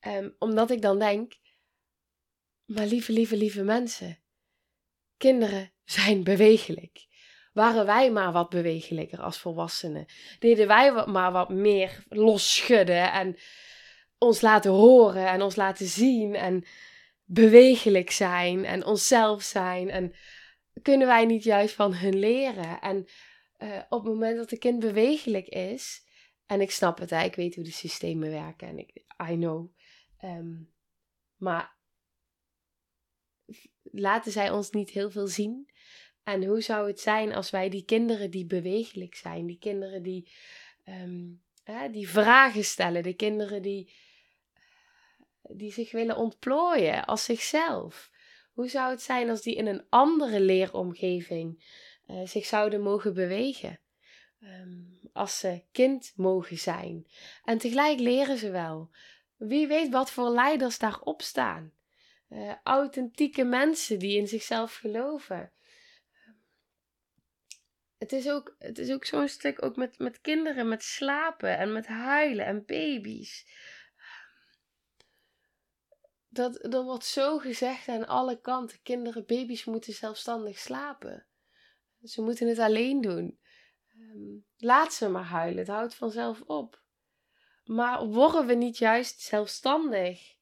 Um, 0.06 0.34
omdat 0.38 0.70
ik 0.70 0.82
dan 0.82 0.98
denk, 0.98 1.32
maar 2.64 2.86
lieve, 2.86 3.12
lieve, 3.12 3.36
lieve 3.36 3.62
mensen, 3.62 4.18
kinderen 5.16 5.72
zijn 5.84 6.24
bewegelijk. 6.24 7.06
Waren 7.52 7.86
wij 7.86 8.10
maar 8.10 8.32
wat 8.32 8.48
bewegelijker 8.48 9.20
als 9.20 9.38
volwassenen? 9.38 10.06
Deden 10.38 10.66
wij 10.66 11.06
maar 11.06 11.32
wat 11.32 11.48
meer 11.48 12.04
losschudden 12.08 13.12
en 13.12 13.36
ons 14.18 14.40
laten 14.40 14.70
horen 14.70 15.28
en 15.28 15.42
ons 15.42 15.56
laten 15.56 15.86
zien 15.86 16.34
en 16.34 16.64
bewegelijk 17.24 18.10
zijn 18.10 18.64
en 18.64 18.84
onszelf 18.84 19.42
zijn? 19.42 19.90
En 19.90 20.14
kunnen 20.82 21.06
wij 21.06 21.24
niet 21.24 21.42
juist 21.44 21.74
van 21.74 21.94
hun 21.94 22.18
leren? 22.18 22.80
En 22.80 23.06
uh, 23.58 23.78
op 23.88 24.04
het 24.04 24.12
moment 24.12 24.36
dat 24.36 24.52
een 24.52 24.58
kind 24.58 24.78
bewegelijk 24.78 25.48
is, 25.48 26.02
en 26.52 26.60
ik 26.60 26.70
snap 26.70 26.98
het, 26.98 27.10
hè, 27.10 27.24
ik 27.24 27.34
weet 27.34 27.54
hoe 27.54 27.64
de 27.64 27.70
systemen 27.70 28.30
werken 28.30 28.68
en 28.68 28.78
ik, 28.78 29.04
I 29.30 29.34
know. 29.34 29.74
Um, 30.24 30.72
maar 31.36 31.76
laten 33.82 34.32
zij 34.32 34.50
ons 34.50 34.70
niet 34.70 34.90
heel 34.90 35.10
veel 35.10 35.26
zien? 35.26 35.70
En 36.22 36.44
hoe 36.44 36.60
zou 36.60 36.86
het 36.86 37.00
zijn 37.00 37.34
als 37.34 37.50
wij 37.50 37.68
die 37.68 37.84
kinderen 37.84 38.30
die 38.30 38.46
bewegelijk 38.46 39.14
zijn, 39.14 39.46
die 39.46 39.58
kinderen 39.58 40.02
die, 40.02 40.32
um, 40.84 41.42
hè, 41.64 41.90
die 41.90 42.08
vragen 42.08 42.64
stellen, 42.64 43.02
de 43.02 43.14
kinderen 43.14 43.62
die, 43.62 43.92
die 45.42 45.72
zich 45.72 45.92
willen 45.92 46.16
ontplooien 46.16 47.04
als 47.04 47.24
zichzelf? 47.24 48.10
Hoe 48.52 48.68
zou 48.68 48.90
het 48.90 49.02
zijn 49.02 49.30
als 49.30 49.42
die 49.42 49.54
in 49.54 49.66
een 49.66 49.86
andere 49.88 50.40
leeromgeving 50.40 51.64
uh, 52.06 52.26
zich 52.26 52.46
zouden 52.46 52.80
mogen 52.80 53.14
bewegen? 53.14 53.80
Um, 54.44 55.00
als 55.12 55.38
ze 55.38 55.62
kind 55.72 56.12
mogen 56.16 56.58
zijn. 56.58 57.06
En 57.44 57.58
tegelijk 57.58 57.98
leren 57.98 58.38
ze 58.38 58.50
wel. 58.50 58.90
Wie 59.36 59.66
weet 59.66 59.90
wat 59.90 60.10
voor 60.10 60.30
leiders 60.30 60.78
daarop 60.78 61.22
staan. 61.22 61.72
Uh, 62.28 62.54
authentieke 62.62 63.44
mensen 63.44 63.98
die 63.98 64.16
in 64.16 64.28
zichzelf 64.28 64.74
geloven. 64.74 65.52
Het 67.98 68.12
is 68.12 68.30
ook, 68.30 68.54
het 68.58 68.78
is 68.78 68.90
ook 68.90 69.04
zo'n 69.04 69.28
stuk 69.28 69.62
ook 69.62 69.76
met, 69.76 69.98
met 69.98 70.20
kinderen, 70.20 70.68
met 70.68 70.82
slapen 70.82 71.58
en 71.58 71.72
met 71.72 71.86
huilen 71.86 72.46
en 72.46 72.64
baby's. 72.64 73.46
Dat, 76.28 76.74
er 76.74 76.82
wordt 76.82 77.04
zo 77.04 77.38
gezegd 77.38 77.88
aan 77.88 78.06
alle 78.06 78.40
kanten: 78.40 78.82
kinderen, 78.82 79.26
baby's 79.26 79.64
moeten 79.64 79.92
zelfstandig 79.92 80.58
slapen. 80.58 81.26
Ze 82.02 82.22
moeten 82.22 82.48
het 82.48 82.58
alleen 82.58 83.00
doen. 83.00 83.40
Um, 84.10 84.44
laat 84.56 84.92
ze 84.92 85.08
maar 85.08 85.24
huilen, 85.24 85.58
het 85.58 85.68
houdt 85.68 85.94
vanzelf 85.94 86.40
op. 86.40 86.82
Maar 87.64 88.06
worden 88.06 88.46
we 88.46 88.54
niet 88.54 88.78
juist 88.78 89.20
zelfstandig 89.20 90.36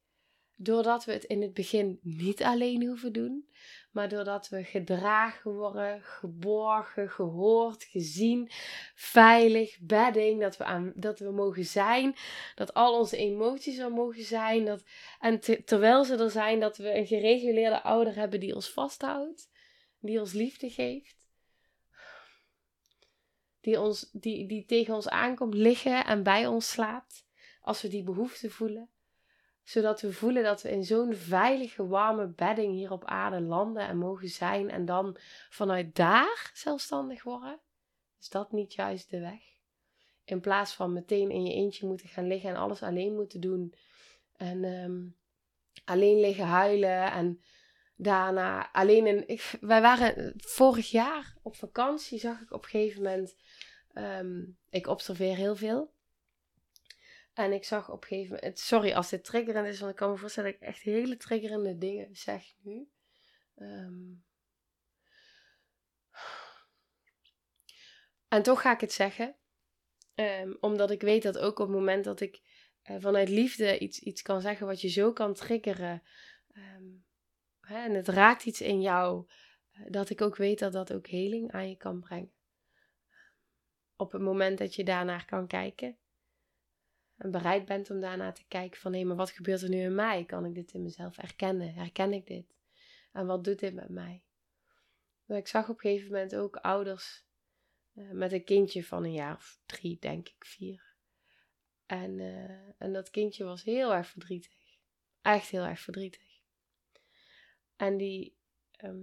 doordat 0.62 1.04
we 1.04 1.12
het 1.12 1.24
in 1.24 1.42
het 1.42 1.54
begin 1.54 1.98
niet 2.02 2.42
alleen 2.42 2.86
hoeven 2.86 3.12
doen, 3.12 3.48
maar 3.90 4.08
doordat 4.08 4.48
we 4.48 4.64
gedragen 4.64 5.52
worden, 5.52 6.02
geborgen, 6.02 7.10
gehoord, 7.10 7.84
gezien, 7.84 8.48
veilig, 8.94 9.78
bedding, 9.80 10.40
dat 10.40 10.56
we, 10.56 10.64
aan, 10.64 10.92
dat 10.96 11.18
we 11.18 11.30
mogen 11.30 11.64
zijn, 11.64 12.14
dat 12.54 12.74
al 12.74 12.98
onze 12.98 13.16
emoties 13.16 13.78
er 13.78 13.92
mogen 13.92 14.24
zijn, 14.24 14.64
dat, 14.64 14.84
en 15.20 15.40
terwijl 15.64 16.04
ze 16.04 16.16
er 16.16 16.30
zijn, 16.30 16.60
dat 16.60 16.76
we 16.76 16.94
een 16.96 17.06
gereguleerde 17.06 17.82
ouder 17.82 18.14
hebben 18.14 18.40
die 18.40 18.54
ons 18.54 18.70
vasthoudt, 18.70 19.50
die 20.00 20.20
ons 20.20 20.32
liefde 20.32 20.70
geeft. 20.70 21.19
Die, 23.60 23.80
ons, 23.80 24.10
die, 24.12 24.46
die 24.46 24.64
tegen 24.64 24.94
ons 24.94 25.08
aankomt 25.08 25.54
liggen 25.54 26.04
en 26.04 26.22
bij 26.22 26.46
ons 26.46 26.70
slaapt, 26.70 27.26
als 27.60 27.82
we 27.82 27.88
die 27.88 28.02
behoefte 28.02 28.50
voelen 28.50 28.90
zodat 29.70 30.00
we 30.00 30.12
voelen 30.12 30.42
dat 30.42 30.62
we 30.62 30.70
in 30.70 30.84
zo'n 30.84 31.14
veilige, 31.14 31.86
warme 31.86 32.26
bedding 32.26 32.72
hier 32.72 32.92
op 32.92 33.04
aarde 33.04 33.40
landen 33.40 33.88
en 33.88 33.98
mogen 33.98 34.28
zijn. 34.28 34.70
En 34.70 34.84
dan 34.84 35.16
vanuit 35.50 35.94
daar 35.94 36.50
zelfstandig 36.54 37.22
worden. 37.22 37.60
Is 38.20 38.28
dat 38.28 38.52
niet 38.52 38.74
juist 38.74 39.10
de 39.10 39.20
weg? 39.20 39.42
In 40.24 40.40
plaats 40.40 40.74
van 40.74 40.92
meteen 40.92 41.30
in 41.30 41.44
je 41.44 41.54
eentje 41.54 41.86
moeten 41.86 42.08
gaan 42.08 42.26
liggen 42.26 42.50
en 42.50 42.56
alles 42.56 42.82
alleen 42.82 43.14
moeten 43.14 43.40
doen. 43.40 43.74
En 44.36 44.64
um, 44.64 45.16
alleen 45.84 46.20
liggen 46.20 46.46
huilen. 46.46 47.12
En 47.12 47.40
daarna 48.02 48.72
alleen 48.72 49.06
in. 49.06 49.40
Wij 49.60 49.80
waren 49.80 50.34
vorig 50.36 50.90
jaar 50.90 51.36
op 51.42 51.56
vakantie, 51.56 52.18
zag 52.18 52.40
ik 52.40 52.52
op 52.52 52.62
een 52.62 52.68
gegeven 52.68 53.02
moment. 53.02 53.36
Um, 53.94 54.58
ik 54.70 54.86
observeer 54.86 55.36
heel 55.36 55.56
veel. 55.56 55.94
En 57.32 57.52
ik 57.52 57.64
zag 57.64 57.90
op 57.90 58.02
een 58.02 58.08
gegeven 58.08 58.34
moment, 58.34 58.58
sorry 58.58 58.92
als 58.92 59.08
dit 59.08 59.24
triggerend 59.24 59.66
is, 59.66 59.78
want 59.78 59.90
ik 59.90 59.96
kan 59.96 60.10
me 60.10 60.16
voorstellen 60.16 60.50
dat 60.50 60.60
ik 60.60 60.66
echt 60.66 60.82
hele 60.82 61.16
triggerende 61.16 61.78
dingen 61.78 62.16
zeg 62.16 62.54
nu. 62.62 62.88
Um, 63.56 64.24
en 68.28 68.42
toch 68.42 68.60
ga 68.60 68.72
ik 68.72 68.80
het 68.80 68.92
zeggen, 68.92 69.36
um, 70.14 70.56
omdat 70.60 70.90
ik 70.90 71.00
weet 71.00 71.22
dat 71.22 71.38
ook 71.38 71.58
op 71.58 71.66
het 71.66 71.76
moment 71.76 72.04
dat 72.04 72.20
ik 72.20 72.40
uh, 72.90 72.96
vanuit 73.00 73.28
liefde 73.28 73.78
iets, 73.78 73.98
iets 73.98 74.22
kan 74.22 74.40
zeggen 74.40 74.66
wat 74.66 74.80
je 74.80 74.88
zo 74.88 75.12
kan 75.12 75.34
triggeren, 75.34 76.02
en 77.76 77.94
het 77.94 78.08
raakt 78.08 78.44
iets 78.44 78.60
in 78.60 78.80
jou, 78.80 79.26
uh, 79.72 79.86
dat 79.88 80.10
ik 80.10 80.20
ook 80.20 80.36
weet 80.36 80.58
dat 80.58 80.72
dat 80.72 80.92
ook 80.92 81.06
heling 81.06 81.52
aan 81.52 81.68
je 81.68 81.76
kan 81.76 82.00
brengen. 82.00 82.32
Op 83.96 84.12
het 84.12 84.22
moment 84.22 84.58
dat 84.58 84.74
je 84.74 84.84
daarnaar 84.84 85.24
kan 85.24 85.46
kijken 85.46 85.98
en 87.16 87.30
bereid 87.30 87.64
bent 87.64 87.90
om 87.90 88.00
daarna 88.00 88.32
te 88.32 88.44
kijken 88.48 88.80
van 88.80 88.94
hé, 88.94 89.04
maar 89.04 89.16
wat 89.16 89.30
gebeurt 89.30 89.62
er 89.62 89.68
nu 89.68 89.80
in 89.80 89.94
mij? 89.94 90.24
Kan 90.24 90.44
ik 90.44 90.54
dit 90.54 90.72
in 90.72 90.82
mezelf 90.82 91.16
herkennen? 91.16 91.74
Herken 91.74 92.12
ik 92.12 92.26
dit? 92.26 92.54
En 93.12 93.26
wat 93.26 93.44
doet 93.44 93.58
dit 93.58 93.74
met 93.74 93.88
mij? 93.88 94.22
ik 95.26 95.48
zag 95.48 95.68
op 95.68 95.74
een 95.74 95.90
gegeven 95.90 96.12
moment 96.12 96.36
ook 96.36 96.56
ouders 96.56 97.24
eh, 97.94 98.10
met 98.10 98.32
een 98.32 98.44
kindje 98.44 98.84
van 98.84 99.04
een 99.04 99.12
jaar 99.12 99.36
of 99.36 99.60
drie, 99.66 99.98
denk 99.98 100.28
ik, 100.28 100.44
vier. 100.44 100.94
En, 101.86 102.20
eh, 102.20 102.74
en 102.78 102.92
dat 102.92 103.10
kindje 103.10 103.44
was 103.44 103.62
heel 103.62 103.94
erg 103.94 104.08
verdrietig. 104.08 104.78
Echt 105.22 105.48
heel 105.48 105.64
erg 105.64 105.80
verdrietig. 105.80 106.29
En 107.80 107.96
die, 107.96 108.36
ehm, 108.76 109.02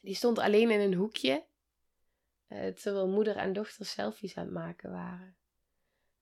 die 0.00 0.14
stond 0.14 0.38
alleen 0.38 0.70
in 0.70 0.80
een 0.80 0.94
hoekje. 0.94 1.44
Uh, 2.48 2.66
terwijl 2.66 3.08
moeder 3.08 3.36
en 3.36 3.52
dochter 3.52 3.86
selfies 3.86 4.36
aan 4.36 4.44
het 4.44 4.54
maken 4.54 4.90
waren. 4.90 5.36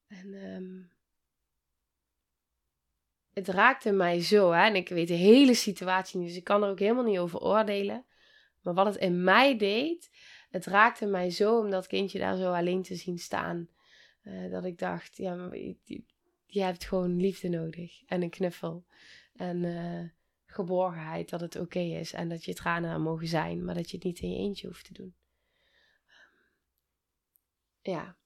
En 0.06 0.34
um, 0.34 0.92
het 3.32 3.48
raakte 3.48 3.92
mij 3.92 4.22
zo. 4.22 4.50
Hè? 4.50 4.64
En 4.64 4.74
ik 4.74 4.88
weet 4.88 5.08
de 5.08 5.14
hele 5.14 5.54
situatie 5.54 6.18
niet. 6.18 6.28
Dus 6.28 6.36
ik 6.36 6.44
kan 6.44 6.62
er 6.62 6.70
ook 6.70 6.78
helemaal 6.78 7.04
niet 7.04 7.18
over 7.18 7.40
oordelen. 7.40 8.04
Maar 8.60 8.74
wat 8.74 8.86
het 8.86 8.96
in 8.96 9.24
mij 9.24 9.58
deed. 9.58 10.10
Het 10.50 10.66
raakte 10.66 11.06
mij 11.06 11.30
zo 11.30 11.58
om 11.58 11.70
dat 11.70 11.86
kindje 11.86 12.18
daar 12.18 12.36
zo 12.36 12.52
alleen 12.52 12.82
te 12.82 12.94
zien 12.94 13.18
staan. 13.18 13.68
Uh, 14.22 14.50
dat 14.50 14.64
ik 14.64 14.78
dacht, 14.78 15.16
ja, 15.16 15.48
je, 15.52 16.04
je, 16.46 16.62
hebt 16.62 16.84
gewoon 16.84 17.16
liefde 17.16 17.48
nodig. 17.48 18.02
En 18.06 18.22
een 18.22 18.30
knuffel. 18.30 18.84
En 19.34 19.62
uh, 19.62 20.08
geborgenheid 20.50 21.28
dat 21.28 21.40
het 21.40 21.56
oké 21.56 21.78
is. 21.78 22.12
En 22.12 22.28
dat 22.28 22.44
je 22.44 22.54
tranen 22.54 22.90
aan 22.90 23.02
mogen 23.02 23.28
zijn. 23.28 23.64
Maar 23.64 23.74
dat 23.74 23.90
je 23.90 23.96
het 23.96 24.04
niet 24.04 24.20
in 24.20 24.30
je 24.30 24.38
eentje 24.38 24.66
hoeft 24.66 24.84
te 24.84 24.92
doen. 24.92 25.14
Ja. 27.80 28.16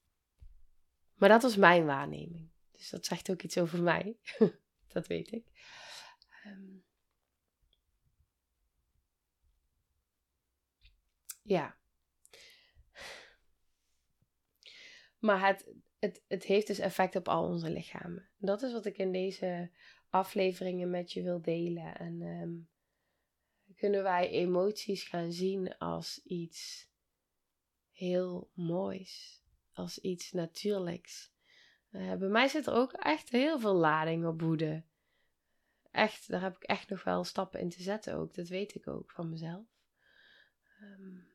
Maar 1.13 1.29
dat 1.29 1.41
was 1.41 1.55
mijn 1.55 1.85
waarneming. 1.85 2.49
Dus 2.71 2.89
dat 2.89 3.05
zegt 3.05 3.31
ook 3.31 3.41
iets 3.41 3.57
over 3.57 3.81
mij. 3.81 4.17
dat 4.93 5.07
weet 5.07 5.31
ik. 5.31 5.45
Um, 6.45 6.83
ja. 11.41 11.77
Maar 15.19 15.47
het, 15.47 15.73
het, 15.99 16.23
het 16.27 16.43
heeft 16.43 16.67
dus 16.67 16.79
effect 16.79 17.15
op 17.15 17.27
al 17.27 17.43
onze 17.43 17.69
lichamen. 17.69 18.29
Dat 18.37 18.61
is 18.61 18.71
wat 18.71 18.85
ik 18.85 18.97
in 18.97 19.11
deze 19.11 19.71
afleveringen 20.15 20.89
met 20.89 21.11
je 21.11 21.21
wil 21.21 21.41
delen. 21.41 21.97
En 21.97 22.21
um, 22.21 22.69
kunnen 23.75 24.03
wij 24.03 24.29
emoties 24.29 25.03
gaan 25.03 25.31
zien 25.31 25.77
als 25.77 26.21
iets 26.23 26.89
heel 27.91 28.49
moois, 28.53 29.43
als 29.73 29.99
iets 29.99 30.31
natuurlijks. 30.31 31.33
Uh, 31.91 32.15
bij 32.15 32.27
mij 32.27 32.47
zit 32.47 32.67
er 32.67 32.73
ook 32.73 32.93
echt 32.93 33.29
heel 33.29 33.59
veel 33.59 33.73
lading 33.73 34.25
op 34.25 34.41
woede. 34.41 34.83
Echt, 35.91 36.27
daar 36.27 36.41
heb 36.41 36.55
ik 36.55 36.63
echt 36.63 36.89
nog 36.89 37.03
wel 37.03 37.23
stappen 37.23 37.59
in 37.59 37.69
te 37.69 37.81
zetten 37.81 38.15
ook. 38.15 38.33
Dat 38.33 38.47
weet 38.47 38.75
ik 38.75 38.87
ook 38.87 39.11
van 39.11 39.29
mezelf. 39.29 39.65
Um, 40.81 41.33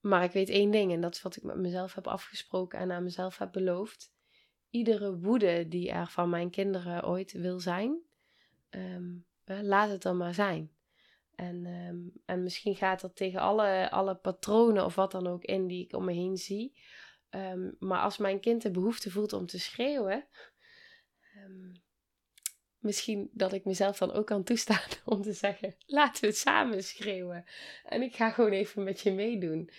maar 0.00 0.24
ik 0.24 0.32
weet 0.32 0.48
één 0.48 0.70
ding 0.70 0.92
en 0.92 1.00
dat 1.00 1.14
is 1.14 1.22
wat 1.22 1.36
ik 1.36 1.42
met 1.42 1.56
mezelf 1.56 1.94
heb 1.94 2.06
afgesproken 2.06 2.78
en 2.78 2.92
aan 2.92 3.02
mezelf 3.02 3.38
heb 3.38 3.52
beloofd. 3.52 4.13
Iedere 4.74 5.18
woede 5.18 5.68
die 5.68 5.90
er 5.90 6.06
van 6.06 6.30
mijn 6.30 6.50
kinderen 6.50 7.06
ooit 7.06 7.32
wil 7.32 7.60
zijn, 7.60 7.98
um, 8.70 9.26
laat 9.44 9.90
het 9.90 10.02
dan 10.02 10.16
maar 10.16 10.34
zijn. 10.34 10.70
En, 11.34 11.66
um, 11.66 12.12
en 12.24 12.42
misschien 12.42 12.74
gaat 12.74 13.00
dat 13.00 13.16
tegen 13.16 13.40
alle, 13.40 13.90
alle 13.90 14.14
patronen 14.14 14.84
of 14.84 14.94
wat 14.94 15.10
dan 15.10 15.26
ook 15.26 15.44
in 15.44 15.66
die 15.66 15.84
ik 15.84 15.92
om 15.92 16.04
me 16.04 16.12
heen 16.12 16.36
zie. 16.36 16.78
Um, 17.30 17.76
maar 17.78 18.00
als 18.00 18.16
mijn 18.16 18.40
kind 18.40 18.62
de 18.62 18.70
behoefte 18.70 19.10
voelt 19.10 19.32
om 19.32 19.46
te 19.46 19.58
schreeuwen, 19.58 20.26
misschien 22.78 23.30
dat 23.32 23.52
ik 23.52 23.64
mezelf 23.64 23.98
dan 23.98 24.12
ook 24.12 24.26
kan 24.26 24.44
toestaan 24.44 24.88
om 25.04 25.22
te 25.22 25.32
zeggen: 25.32 25.74
laten 25.86 26.20
we 26.20 26.26
het 26.26 26.36
samen 26.36 26.82
schreeuwen. 26.82 27.44
En 27.84 28.02
ik 28.02 28.16
ga 28.16 28.30
gewoon 28.30 28.52
even 28.52 28.82
met 28.82 29.00
je 29.00 29.12
meedoen. 29.12 29.70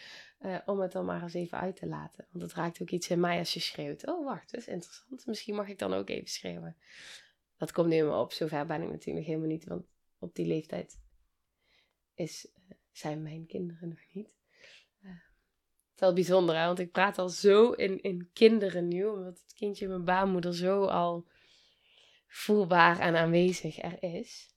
Uh, 0.46 0.58
om 0.66 0.80
het 0.80 0.92
dan 0.92 1.06
maar 1.06 1.22
eens 1.22 1.34
even 1.34 1.60
uit 1.60 1.76
te 1.76 1.88
laten. 1.88 2.28
Want 2.32 2.44
het 2.44 2.54
raakt 2.54 2.82
ook 2.82 2.90
iets 2.90 3.10
in 3.10 3.20
mij 3.20 3.40
als 3.40 3.54
je 3.54 3.60
schreeuwt. 3.60 4.08
Oh, 4.08 4.26
wacht, 4.26 4.52
dat 4.52 4.60
is 4.62 4.68
interessant. 4.68 5.26
Misschien 5.26 5.56
mag 5.56 5.68
ik 5.68 5.80
dan 5.80 5.94
ook 5.94 6.10
even 6.10 6.28
schreeuwen. 6.28 6.78
Dat 7.58 7.72
komt 7.72 7.88
nu 7.88 8.04
maar 8.04 8.20
op. 8.20 8.34
Zover 8.34 8.66
ben 8.66 8.82
ik 8.82 8.90
natuurlijk 8.90 9.26
helemaal 9.26 9.48
niet. 9.48 9.66
Want 9.66 9.86
op 10.20 10.36
die 10.36 10.46
leeftijd 10.46 11.00
is, 12.14 12.48
uh, 12.56 12.76
zijn 12.92 13.22
mijn 13.22 13.46
kinderen 13.46 13.90
nog 13.90 14.00
niet. 14.14 14.30
Uh, 15.02 15.10
het 15.10 15.94
is 15.94 16.00
wel 16.00 16.14
bijzonder, 16.14 16.56
hè? 16.56 16.66
want 16.66 16.80
ik 16.80 16.92
praat 16.92 17.18
al 17.18 17.30
zo 17.30 17.72
in, 17.72 18.02
in 18.02 18.30
kinderen 18.34 18.88
nu. 18.88 19.06
Omdat 19.06 19.40
het 19.40 19.54
kindje 19.54 19.84
in 19.84 19.92
mijn 19.92 20.06
baarmoeder 20.06 20.56
zo 20.56 20.86
al 20.86 21.28
voelbaar 22.28 23.00
en 23.00 23.16
aanwezig 23.16 23.82
er 23.82 24.04
is. 24.04 24.56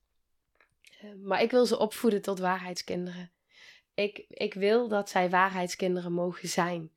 Eh, 1.00 1.14
maar 1.22 1.42
ik 1.42 1.50
wil 1.50 1.66
ze 1.66 1.78
opvoeden 1.78 2.22
tot 2.22 2.38
waarheidskinderen. 2.38 3.30
Ik, 3.98 4.24
ik 4.28 4.54
wil 4.54 4.88
dat 4.88 5.08
zij 5.08 5.30
waarheidskinderen 5.30 6.12
mogen 6.12 6.48
zijn. 6.48 6.92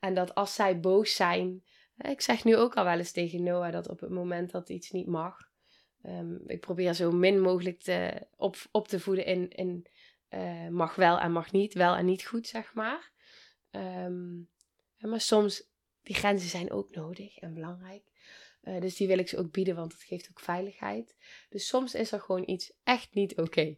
En 0.00 0.14
dat 0.14 0.34
als 0.34 0.54
zij 0.54 0.80
boos 0.80 1.14
zijn. 1.14 1.64
Ik 1.96 2.20
zeg 2.20 2.44
nu 2.44 2.56
ook 2.56 2.74
al 2.74 2.84
wel 2.84 2.98
eens 2.98 3.12
tegen 3.12 3.42
Noah 3.42 3.72
dat 3.72 3.88
op 3.88 4.00
het 4.00 4.10
moment 4.10 4.50
dat 4.50 4.68
iets 4.68 4.90
niet 4.90 5.06
mag. 5.06 5.50
Um, 6.02 6.42
ik 6.46 6.60
probeer 6.60 6.94
zo 6.94 7.12
min 7.12 7.40
mogelijk 7.40 7.80
te, 7.80 8.26
op, 8.36 8.56
op 8.70 8.88
te 8.88 9.00
voeden 9.00 9.26
in, 9.26 9.50
in 9.50 9.86
uh, 10.30 10.68
mag 10.68 10.94
wel 10.94 11.18
en 11.18 11.32
mag 11.32 11.52
niet, 11.52 11.74
wel 11.74 11.94
en 11.94 12.04
niet 12.04 12.26
goed, 12.26 12.46
zeg 12.46 12.74
maar. 12.74 13.12
Um, 13.70 14.48
maar 14.98 15.20
soms, 15.20 15.70
die 16.02 16.14
grenzen 16.14 16.48
zijn 16.48 16.70
ook 16.70 16.94
nodig 16.94 17.38
en 17.38 17.54
belangrijk. 17.54 18.04
Uh, 18.62 18.80
dus 18.80 18.96
die 18.96 19.06
wil 19.06 19.18
ik 19.18 19.28
ze 19.28 19.38
ook 19.38 19.52
bieden, 19.52 19.74
want 19.74 19.92
het 19.92 20.02
geeft 20.02 20.28
ook 20.30 20.40
veiligheid. 20.40 21.16
Dus 21.48 21.66
soms 21.66 21.94
is 21.94 22.12
er 22.12 22.20
gewoon 22.20 22.48
iets 22.48 22.72
echt 22.82 23.14
niet 23.14 23.38
oké. 23.38 23.76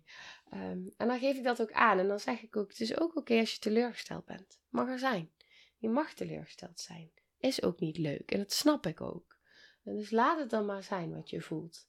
Um, 0.55 0.93
en 0.97 1.09
dan 1.09 1.19
geef 1.19 1.37
ik 1.37 1.45
dat 1.45 1.63
ook 1.63 1.73
aan. 1.73 1.99
En 1.99 2.09
dan 2.09 2.21
zeg 2.21 2.43
ik 2.43 2.57
ook, 2.57 2.69
het 2.69 2.81
is 2.81 2.99
ook 2.99 3.17
oké 3.17 3.39
als 3.39 3.53
je 3.53 3.59
teleurgesteld 3.59 4.25
bent. 4.25 4.61
Mag 4.69 4.89
er 4.89 4.99
zijn. 4.99 5.33
Je 5.77 5.89
mag 5.89 6.15
teleurgesteld 6.15 6.81
zijn. 6.81 7.11
Is 7.39 7.63
ook 7.63 7.81
niet 7.81 7.99
leuk. 7.99 8.31
En 8.31 8.39
dat 8.39 8.53
snap 8.53 8.87
ik 8.87 9.01
ook. 9.01 9.39
En 9.85 9.97
dus 9.97 10.11
laat 10.11 10.39
het 10.39 10.51
dan 10.51 10.67
maar 10.67 10.83
zijn 10.83 11.15
wat 11.15 11.31
je 11.31 11.41
voelt. 11.41 11.89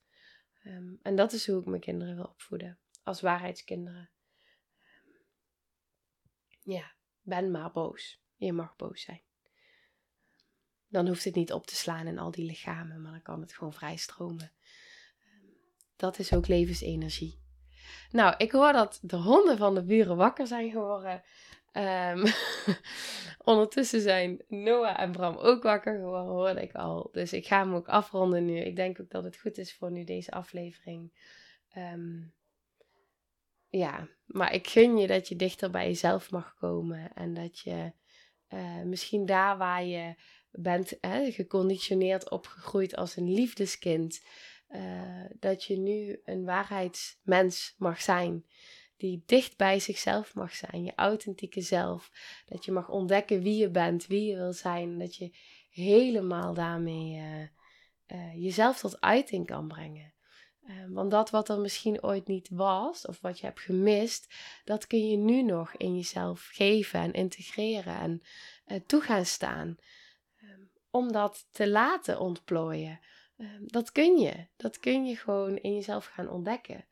Um, 0.64 1.00
en 1.02 1.16
dat 1.16 1.34
is 1.34 1.48
hoe 1.48 1.60
ik 1.60 1.66
mijn 1.66 1.82
kinderen 1.82 2.16
wil 2.16 2.26
opvoeden. 2.26 2.80
Als 3.04 3.22
waarheidskinderen. 3.22 4.10
Um, 4.80 5.22
ja, 6.74 6.92
ben 7.22 7.52
maar 7.52 7.72
boos. 7.72 8.24
Je 8.36 8.54
mag 8.54 8.76
boos 8.76 9.02
zijn 9.02 9.22
dan 10.96 11.08
hoeft 11.08 11.24
het 11.24 11.36
niet 11.36 11.54
op 11.54 11.68
te 11.68 11.76
slaan 11.76 12.08
in 12.08 12.20
al 12.20 12.32
die 12.32 12.46
lichamen, 12.46 13.02
maar 13.02 13.12
dan 13.12 13.22
kan 13.22 13.42
het 13.42 13.54
gewoon 13.54 13.74
vrij 13.74 13.98
stromen. 13.98 14.52
Ehm, 15.20 15.46
dat 15.96 16.20
is 16.20 16.34
ook 16.34 16.48
levensenergie. 16.48 17.44
Nou, 18.12 18.34
ik 18.38 18.52
hoor 18.52 18.74
dat 18.74 19.00
de 19.02 19.18
honden 19.18 19.58
van 19.58 19.76
de 19.76 19.84
buren 19.84 20.16
wakker 20.16 20.48
zijn 20.48 20.72
geworden. 20.72 21.24
Um, 21.74 22.24
ondertussen 23.52 24.02
zijn 24.02 24.44
Noah 24.48 25.00
en 25.00 25.12
Bram 25.12 25.36
ook 25.36 25.64
wakker 25.64 25.96
geworden, 25.96 26.32
hoorde 26.32 26.62
ik 26.62 26.74
al. 26.74 27.10
Dus 27.12 27.34
ik 27.34 27.48
ga 27.48 27.60
hem 27.60 27.74
ook 27.74 27.88
afronden 27.88 28.46
nu. 28.46 28.58
Ik 28.58 28.76
denk 28.76 29.02
ook 29.02 29.10
dat 29.10 29.24
het 29.24 29.38
goed 29.38 29.58
is 29.58 29.76
voor 29.76 29.92
nu 29.92 30.04
deze 30.04 30.32
aflevering. 30.32 31.12
Um, 31.78 32.34
ja, 33.70 34.08
maar 34.26 34.54
ik 34.54 34.68
gun 34.68 34.98
je 34.98 35.08
dat 35.08 35.28
je 35.28 35.36
dichter 35.36 35.70
bij 35.70 35.88
jezelf 35.88 36.32
mag 36.32 36.56
komen. 36.56 37.14
En 37.14 37.34
dat 37.34 37.60
je 37.60 37.92
uh, 38.50 38.82
misschien 38.82 39.26
daar 39.26 39.58
waar 39.58 39.84
je 39.84 40.16
bent 40.52 40.98
hè, 41.02 41.32
geconditioneerd 41.32 42.30
opgegroeid 42.30 42.96
als 42.96 43.16
een 43.16 43.34
liefdeskind, 43.34 44.24
uh, 44.76 45.26
dat 45.40 45.64
je 45.64 45.78
nu 45.78 46.20
een 46.24 46.46
waarheidsmens 46.46 47.76
mag 47.78 48.02
zijn. 48.02 48.46
Die 48.98 49.24
dicht 49.26 49.58
bij 49.58 49.80
zichzelf 49.80 50.36
mag 50.36 50.56
zijn, 50.56 50.84
je 50.84 50.94
authentieke 50.96 51.62
zelf. 51.62 52.12
Dat 52.46 52.66
je 52.66 52.72
mag 52.72 52.90
ontdekken 52.90 53.42
wie 53.42 53.58
je 53.58 53.70
bent, 53.70 54.08
wie 54.08 54.30
je 54.30 54.36
wil 54.36 54.54
zijn. 54.54 55.00
Dat 55.00 55.16
je 55.16 55.38
helemaal 55.70 56.54
daarmee 56.54 57.16
uh, 57.16 57.42
uh, 58.20 58.44
jezelf 58.44 58.80
tot 58.80 59.02
uiting 59.02 59.46
kan 59.46 59.68
brengen. 59.68 60.14
want 60.90 61.12
dat 61.12 61.30
wat 61.30 61.50
er 61.50 61.60
misschien 61.60 62.04
ooit 62.04 62.28
niet 62.28 62.50
was, 62.50 63.06
of 63.06 63.22
wat 63.22 63.40
je 63.40 63.46
hebt 63.46 63.60
gemist, 63.60 64.34
dat 64.64 64.88
kun 64.88 65.10
je 65.10 65.18
nu 65.18 65.44
nog 65.44 65.74
in 65.74 65.96
jezelf 65.96 66.50
geven 66.54 67.00
en 67.00 67.14
integreren 67.14 68.22
en 68.66 68.86
toe 68.86 69.02
gaan 69.02 69.26
staan 69.26 69.78
om 70.96 71.12
dat 71.12 71.48
te 71.52 71.70
laten 71.70 72.20
ontplooien. 72.20 73.00
Ehm, 73.38 73.64
dat 73.66 73.92
kun 73.92 74.18
je. 74.18 74.48
Dat 74.58 74.80
kun 74.80 75.06
je 75.06 75.16
gewoon 75.16 75.58
in 75.58 75.74
jezelf 75.74 76.06
gaan 76.06 76.30
ontdekken. 76.30 76.86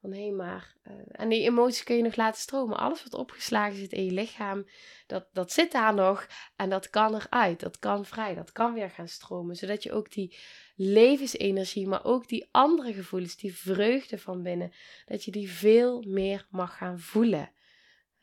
Van 0.00 0.12
hé, 0.12 0.30
maar. 0.30 0.74
Uh, 0.84 0.94
en 1.08 1.28
die 1.28 1.42
emoties 1.42 1.82
kun 1.82 1.96
je 1.96 2.02
nog 2.02 2.16
laten 2.16 2.40
stromen. 2.40 2.78
Alles 2.78 3.02
wat 3.02 3.14
opgeslagen 3.14 3.76
zit 3.76 3.92
in 3.92 4.04
je 4.04 4.10
lichaam, 4.10 4.68
dat, 5.06 5.28
dat 5.32 5.52
zit 5.52 5.72
daar 5.72 5.94
nog. 5.94 6.26
En 6.56 6.70
dat 6.70 6.90
kan 6.90 7.14
eruit. 7.14 7.60
Dat 7.60 7.78
kan 7.78 8.04
vrij. 8.04 8.34
Dat 8.34 8.52
kan 8.52 8.74
weer 8.74 8.90
gaan 8.90 9.08
stromen. 9.08 9.56
Zodat 9.56 9.82
je 9.82 9.92
ook 9.92 10.12
die 10.12 10.36
levensenergie, 10.76 11.86
maar 11.86 12.04
ook 12.04 12.28
die 12.28 12.48
andere 12.50 12.92
gevoelens, 12.92 13.36
die 13.36 13.54
vreugde 13.54 14.18
van 14.18 14.42
binnen, 14.42 14.72
dat 15.06 15.24
je 15.24 15.30
die 15.30 15.50
veel 15.50 16.02
meer 16.02 16.46
mag 16.50 16.76
gaan 16.76 16.98
voelen. 16.98 17.50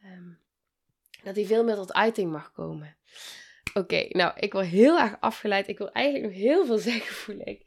Um, 0.03 0.39
dat 1.23 1.35
die 1.35 1.47
veel 1.47 1.63
meer 1.63 1.75
tot 1.75 1.93
uiting 1.93 2.31
mag 2.31 2.51
komen. 2.51 2.97
Oké, 3.79 4.05
nou, 4.09 4.39
ik 4.39 4.53
word 4.53 4.65
heel 4.65 4.99
erg 4.99 5.17
afgeleid. 5.19 5.67
Ik 5.67 5.77
wil 5.77 5.91
eigenlijk 5.91 6.33
nog 6.33 6.41
heel 6.43 6.65
veel 6.65 6.77
zeggen, 6.91 7.15
voel 7.15 7.39
ik. 7.43 7.65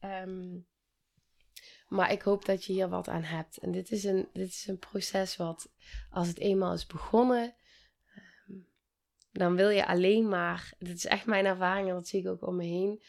Um, 0.00 0.66
Maar 1.88 2.12
ik 2.12 2.22
hoop 2.22 2.44
dat 2.44 2.64
je 2.64 2.72
hier 2.72 2.88
wat 2.88 3.08
aan 3.08 3.22
hebt. 3.22 3.58
En 3.58 3.72
dit 3.72 3.90
is 3.90 4.04
een, 4.04 4.28
dit 4.32 4.48
is 4.48 4.66
een 4.66 4.78
proces 4.78 5.36
wat, 5.36 5.72
als 6.10 6.28
het 6.28 6.38
eenmaal 6.38 6.72
is 6.72 6.86
begonnen, 6.86 7.54
ehm, 8.14 8.58
dan 9.32 9.56
wil 9.56 9.68
je 9.68 9.86
alleen 9.86 10.28
maar. 10.28 10.72
Dit 10.78 10.96
is 10.96 11.06
echt 11.06 11.26
mijn 11.26 11.46
ervaring 11.46 11.88
en 11.88 11.94
dat 11.94 12.08
zie 12.08 12.20
ik 12.20 12.28
ook 12.28 12.46
om 12.46 12.56
me 12.56 12.64
heen. 12.64 13.02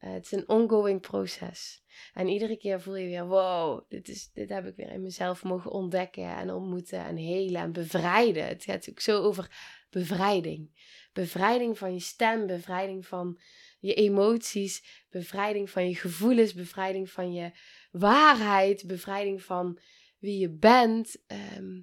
Uh, 0.00 0.12
het 0.12 0.24
is 0.24 0.32
een 0.32 0.48
ongoing 0.48 1.00
proces. 1.00 1.82
En 2.14 2.28
iedere 2.28 2.56
keer 2.56 2.80
voel 2.80 2.96
je 2.96 3.06
weer: 3.06 3.26
wow, 3.26 3.84
dit, 3.88 4.08
is, 4.08 4.30
dit 4.32 4.48
heb 4.48 4.66
ik 4.66 4.76
weer 4.76 4.90
in 4.90 5.02
mezelf 5.02 5.42
mogen 5.42 5.70
ontdekken 5.70 6.36
en 6.36 6.50
ontmoeten 6.50 7.04
en 7.04 7.16
helen 7.16 7.60
en 7.60 7.72
bevrijden. 7.72 8.46
Het 8.46 8.64
gaat 8.64 8.90
ook 8.90 9.00
zo 9.00 9.22
over 9.22 9.50
bevrijding. 9.90 10.70
Bevrijding 11.12 11.78
van 11.78 11.92
je 11.92 12.00
stem, 12.00 12.46
bevrijding 12.46 13.06
van 13.06 13.40
je 13.78 13.94
emoties, 13.94 15.04
bevrijding 15.10 15.70
van 15.70 15.88
je 15.88 15.94
gevoelens, 15.94 16.54
bevrijding 16.54 17.10
van 17.10 17.32
je 17.32 17.52
waarheid, 17.90 18.86
bevrijding 18.86 19.42
van 19.42 19.78
wie 20.18 20.38
je 20.38 20.50
bent. 20.50 21.16
Ehm, 21.26 21.80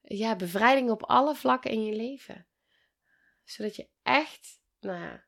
ja, 0.00 0.36
bevrijding 0.36 0.90
op 0.90 1.02
alle 1.02 1.34
vlakken 1.34 1.70
in 1.70 1.84
je 1.84 1.96
leven. 1.96 2.46
Zodat 3.44 3.76
je 3.76 3.88
echt 4.02 4.60
nou 4.80 5.00
ja, 5.00 5.24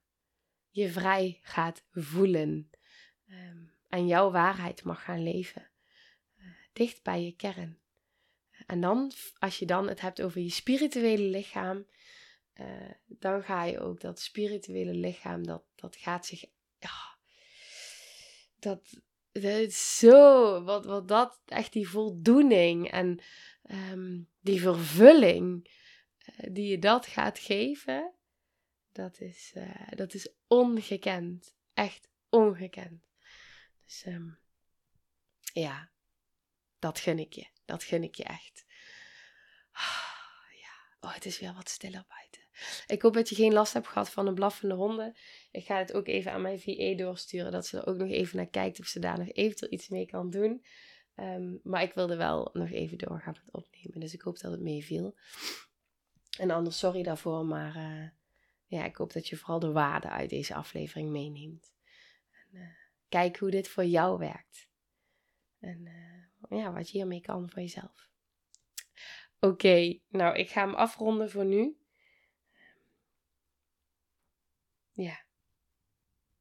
je 0.69 0.89
vrij 0.89 1.39
gaat 1.43 1.85
voelen. 1.91 2.71
Ehm, 3.29 3.65
en 3.89 4.07
jouw 4.07 4.31
waarheid 4.31 4.85
mag 4.85 5.03
gaan 5.03 5.23
leven. 5.23 5.71
Uh, 6.39 6.47
dicht 6.73 7.03
bij 7.03 7.23
je 7.23 7.37
kern. 7.37 7.79
En 8.67 8.81
dan, 8.81 9.13
als 9.39 9.59
je 9.59 9.67
dan 9.67 9.89
het 9.89 10.01
hebt 10.01 10.23
over 10.23 10.41
je 10.41 10.51
spirituele 10.51 11.23
lichaam, 11.23 11.87
uh, 12.61 12.91
dan 13.07 13.43
ga 13.43 13.65
je 13.65 13.81
ook 13.81 14.01
dat 14.01 14.21
spirituele 14.21 14.95
lichaam, 14.95 15.47
dat, 15.47 15.63
dat 15.75 15.97
gaat 15.97 16.27
zich. 16.27 16.45
Ja, 16.79 17.19
dat, 18.59 19.03
is 19.33 19.99
zo, 19.99 20.63
wat, 20.63 20.85
wat 20.85 21.09
dat, 21.09 21.41
echt 21.45 21.73
die 21.73 21.89
voldoening 21.89 22.91
en 22.91 23.21
um, 23.71 24.29
die 24.41 24.61
vervulling 24.61 25.71
uh, 26.27 26.49
die 26.53 26.71
je 26.71 26.79
dat 26.79 27.07
gaat 27.07 27.39
geven, 27.39 28.13
dat 28.93 29.21
is, 29.21 29.53
uh, 29.55 29.89
dat 29.91 30.15
is 30.15 30.29
ongekend. 30.47 31.57
Echt 31.75 32.09
ongekend. 32.29 33.03
Dus 33.85 34.07
um, 34.07 34.39
ja, 35.53 35.91
dat 36.79 36.99
gun 36.99 37.19
ik 37.19 37.33
je. 37.33 37.47
Dat 37.65 37.83
gun 37.83 38.03
ik 38.03 38.15
je 38.15 38.25
echt. 38.25 38.65
Ja, 40.61 41.09
oh, 41.09 41.15
het 41.15 41.25
is 41.25 41.39
weer 41.39 41.55
wat 41.55 41.69
stiller 41.69 42.05
buiten. 42.09 42.43
Ik 42.87 43.03
hoop 43.03 43.15
dat 43.15 43.29
je 43.29 43.35
geen 43.35 43.53
last 43.53 43.73
hebt 43.73 43.89
gehad 43.89 44.11
van 44.11 44.25
de 44.25 44.33
blaffende 44.33 44.75
honden. 44.75 45.17
Ik 45.51 45.65
ga 45.65 45.79
het 45.79 45.93
ook 45.93 46.07
even 46.07 46.33
aan 46.33 46.43
mijn 46.43 46.61
VA 46.61 46.95
doorsturen, 46.97 47.53
dat 47.53 47.67
ze 47.67 47.79
er 47.79 47.87
ook 47.87 47.97
nog 47.97 48.09
even 48.09 48.37
naar 48.37 48.49
kijkt 48.49 48.81
of 48.81 48.87
ze 48.87 48.99
daar 48.99 49.19
nog 49.19 49.29
eventueel 49.33 49.73
iets 49.73 49.89
mee 49.89 50.07
kan 50.07 50.31
doen. 50.31 50.65
Um, 51.17 51.61
maar 51.63 51.83
ik 51.83 51.93
wilde 51.93 52.17
wel 52.17 52.51
nog 52.53 52.71
even 52.71 52.99
doorgaan 52.99 53.37
met 53.45 53.55
opnemen, 53.55 54.01
dus 54.01 54.15
ik 54.15 54.21
hoop 54.21 54.39
dat 54.39 54.51
het 54.51 54.61
meeviel. 54.61 55.17
En 56.39 56.51
anders 56.51 56.79
sorry 56.79 57.03
daarvoor, 57.03 57.45
maar 57.45 57.77
uh, 57.77 58.09
ja, 58.67 58.85
ik 58.85 58.97
hoop 58.97 59.13
dat 59.13 59.29
je 59.29 59.37
vooral 59.37 59.59
de 59.59 59.73
waarde 59.73 60.09
uit 60.09 60.31
deze 60.31 60.55
aflevering 60.55 61.11
meeneemt. 61.11 61.73
En, 62.31 62.59
uh, 62.59 62.69
kijk 63.09 63.39
hoe 63.39 63.51
dit 63.51 63.69
voor 63.69 63.85
jou 63.85 64.19
werkt. 64.19 64.69
En 65.59 65.87
uh, 65.87 66.59
ja, 66.59 66.73
wat 66.73 66.91
je 66.91 66.99
hiermee 66.99 67.21
kan 67.21 67.51
voor 67.51 67.63
jezelf. 67.63 68.11
Oké, 69.41 69.99
nou 70.09 70.37
ik 70.37 70.51
ga 70.51 70.67
hem 70.67 70.75
afronden 70.75 71.31
voor 71.31 71.45
nu. 71.45 71.78
Ja. 75.03 75.19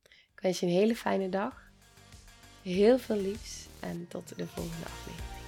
Ik 0.04 0.40
wens 0.42 0.60
je 0.60 0.66
een 0.66 0.72
hele 0.72 0.96
fijne 0.96 1.30
dag. 1.30 1.62
Heel 2.62 3.00
veel 3.00 3.16
liefs 3.16 3.68
en 3.80 4.08
tot 4.08 4.38
de 4.38 4.48
volgende 4.48 4.86
aflevering. 4.86 5.40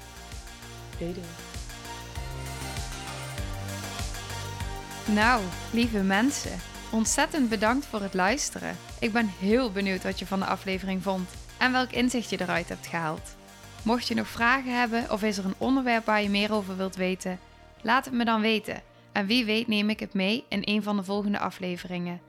Doei 0.99 1.13
doei. 1.13 1.25
Nou, 5.15 5.43
lieve 5.73 6.01
mensen, 6.01 6.59
ontzettend 6.91 7.49
bedankt 7.49 7.85
voor 7.85 8.01
het 8.01 8.13
luisteren. 8.13 8.75
Ik 8.99 9.11
ben 9.11 9.27
heel 9.27 9.71
benieuwd 9.71 10.03
wat 10.03 10.19
je 10.19 10.25
van 10.25 10.39
de 10.39 10.45
aflevering 10.45 11.03
vond 11.03 11.29
en 11.59 11.71
welk 11.71 11.91
inzicht 11.91 12.29
je 12.29 12.41
eruit 12.41 12.69
hebt 12.69 12.87
gehaald. 12.87 13.35
Mocht 13.83 14.07
je 14.07 14.15
nog 14.15 14.27
vragen 14.27 14.79
hebben 14.79 15.11
of 15.11 15.23
is 15.23 15.37
er 15.37 15.45
een 15.45 15.55
onderwerp 15.57 16.05
waar 16.05 16.21
je 16.21 16.29
meer 16.29 16.53
over 16.53 16.77
wilt 16.77 16.95
weten, 16.95 17.39
laat 17.81 18.05
het 18.05 18.13
me 18.13 18.25
dan 18.25 18.41
weten. 18.41 18.81
En 19.11 19.25
wie 19.25 19.45
weet 19.45 19.67
neem 19.67 19.89
ik 19.89 19.99
het 19.99 20.13
mee 20.13 20.45
in 20.49 20.61
een 20.65 20.83
van 20.83 20.97
de 20.97 21.03
volgende 21.03 21.39
afleveringen. 21.39 22.28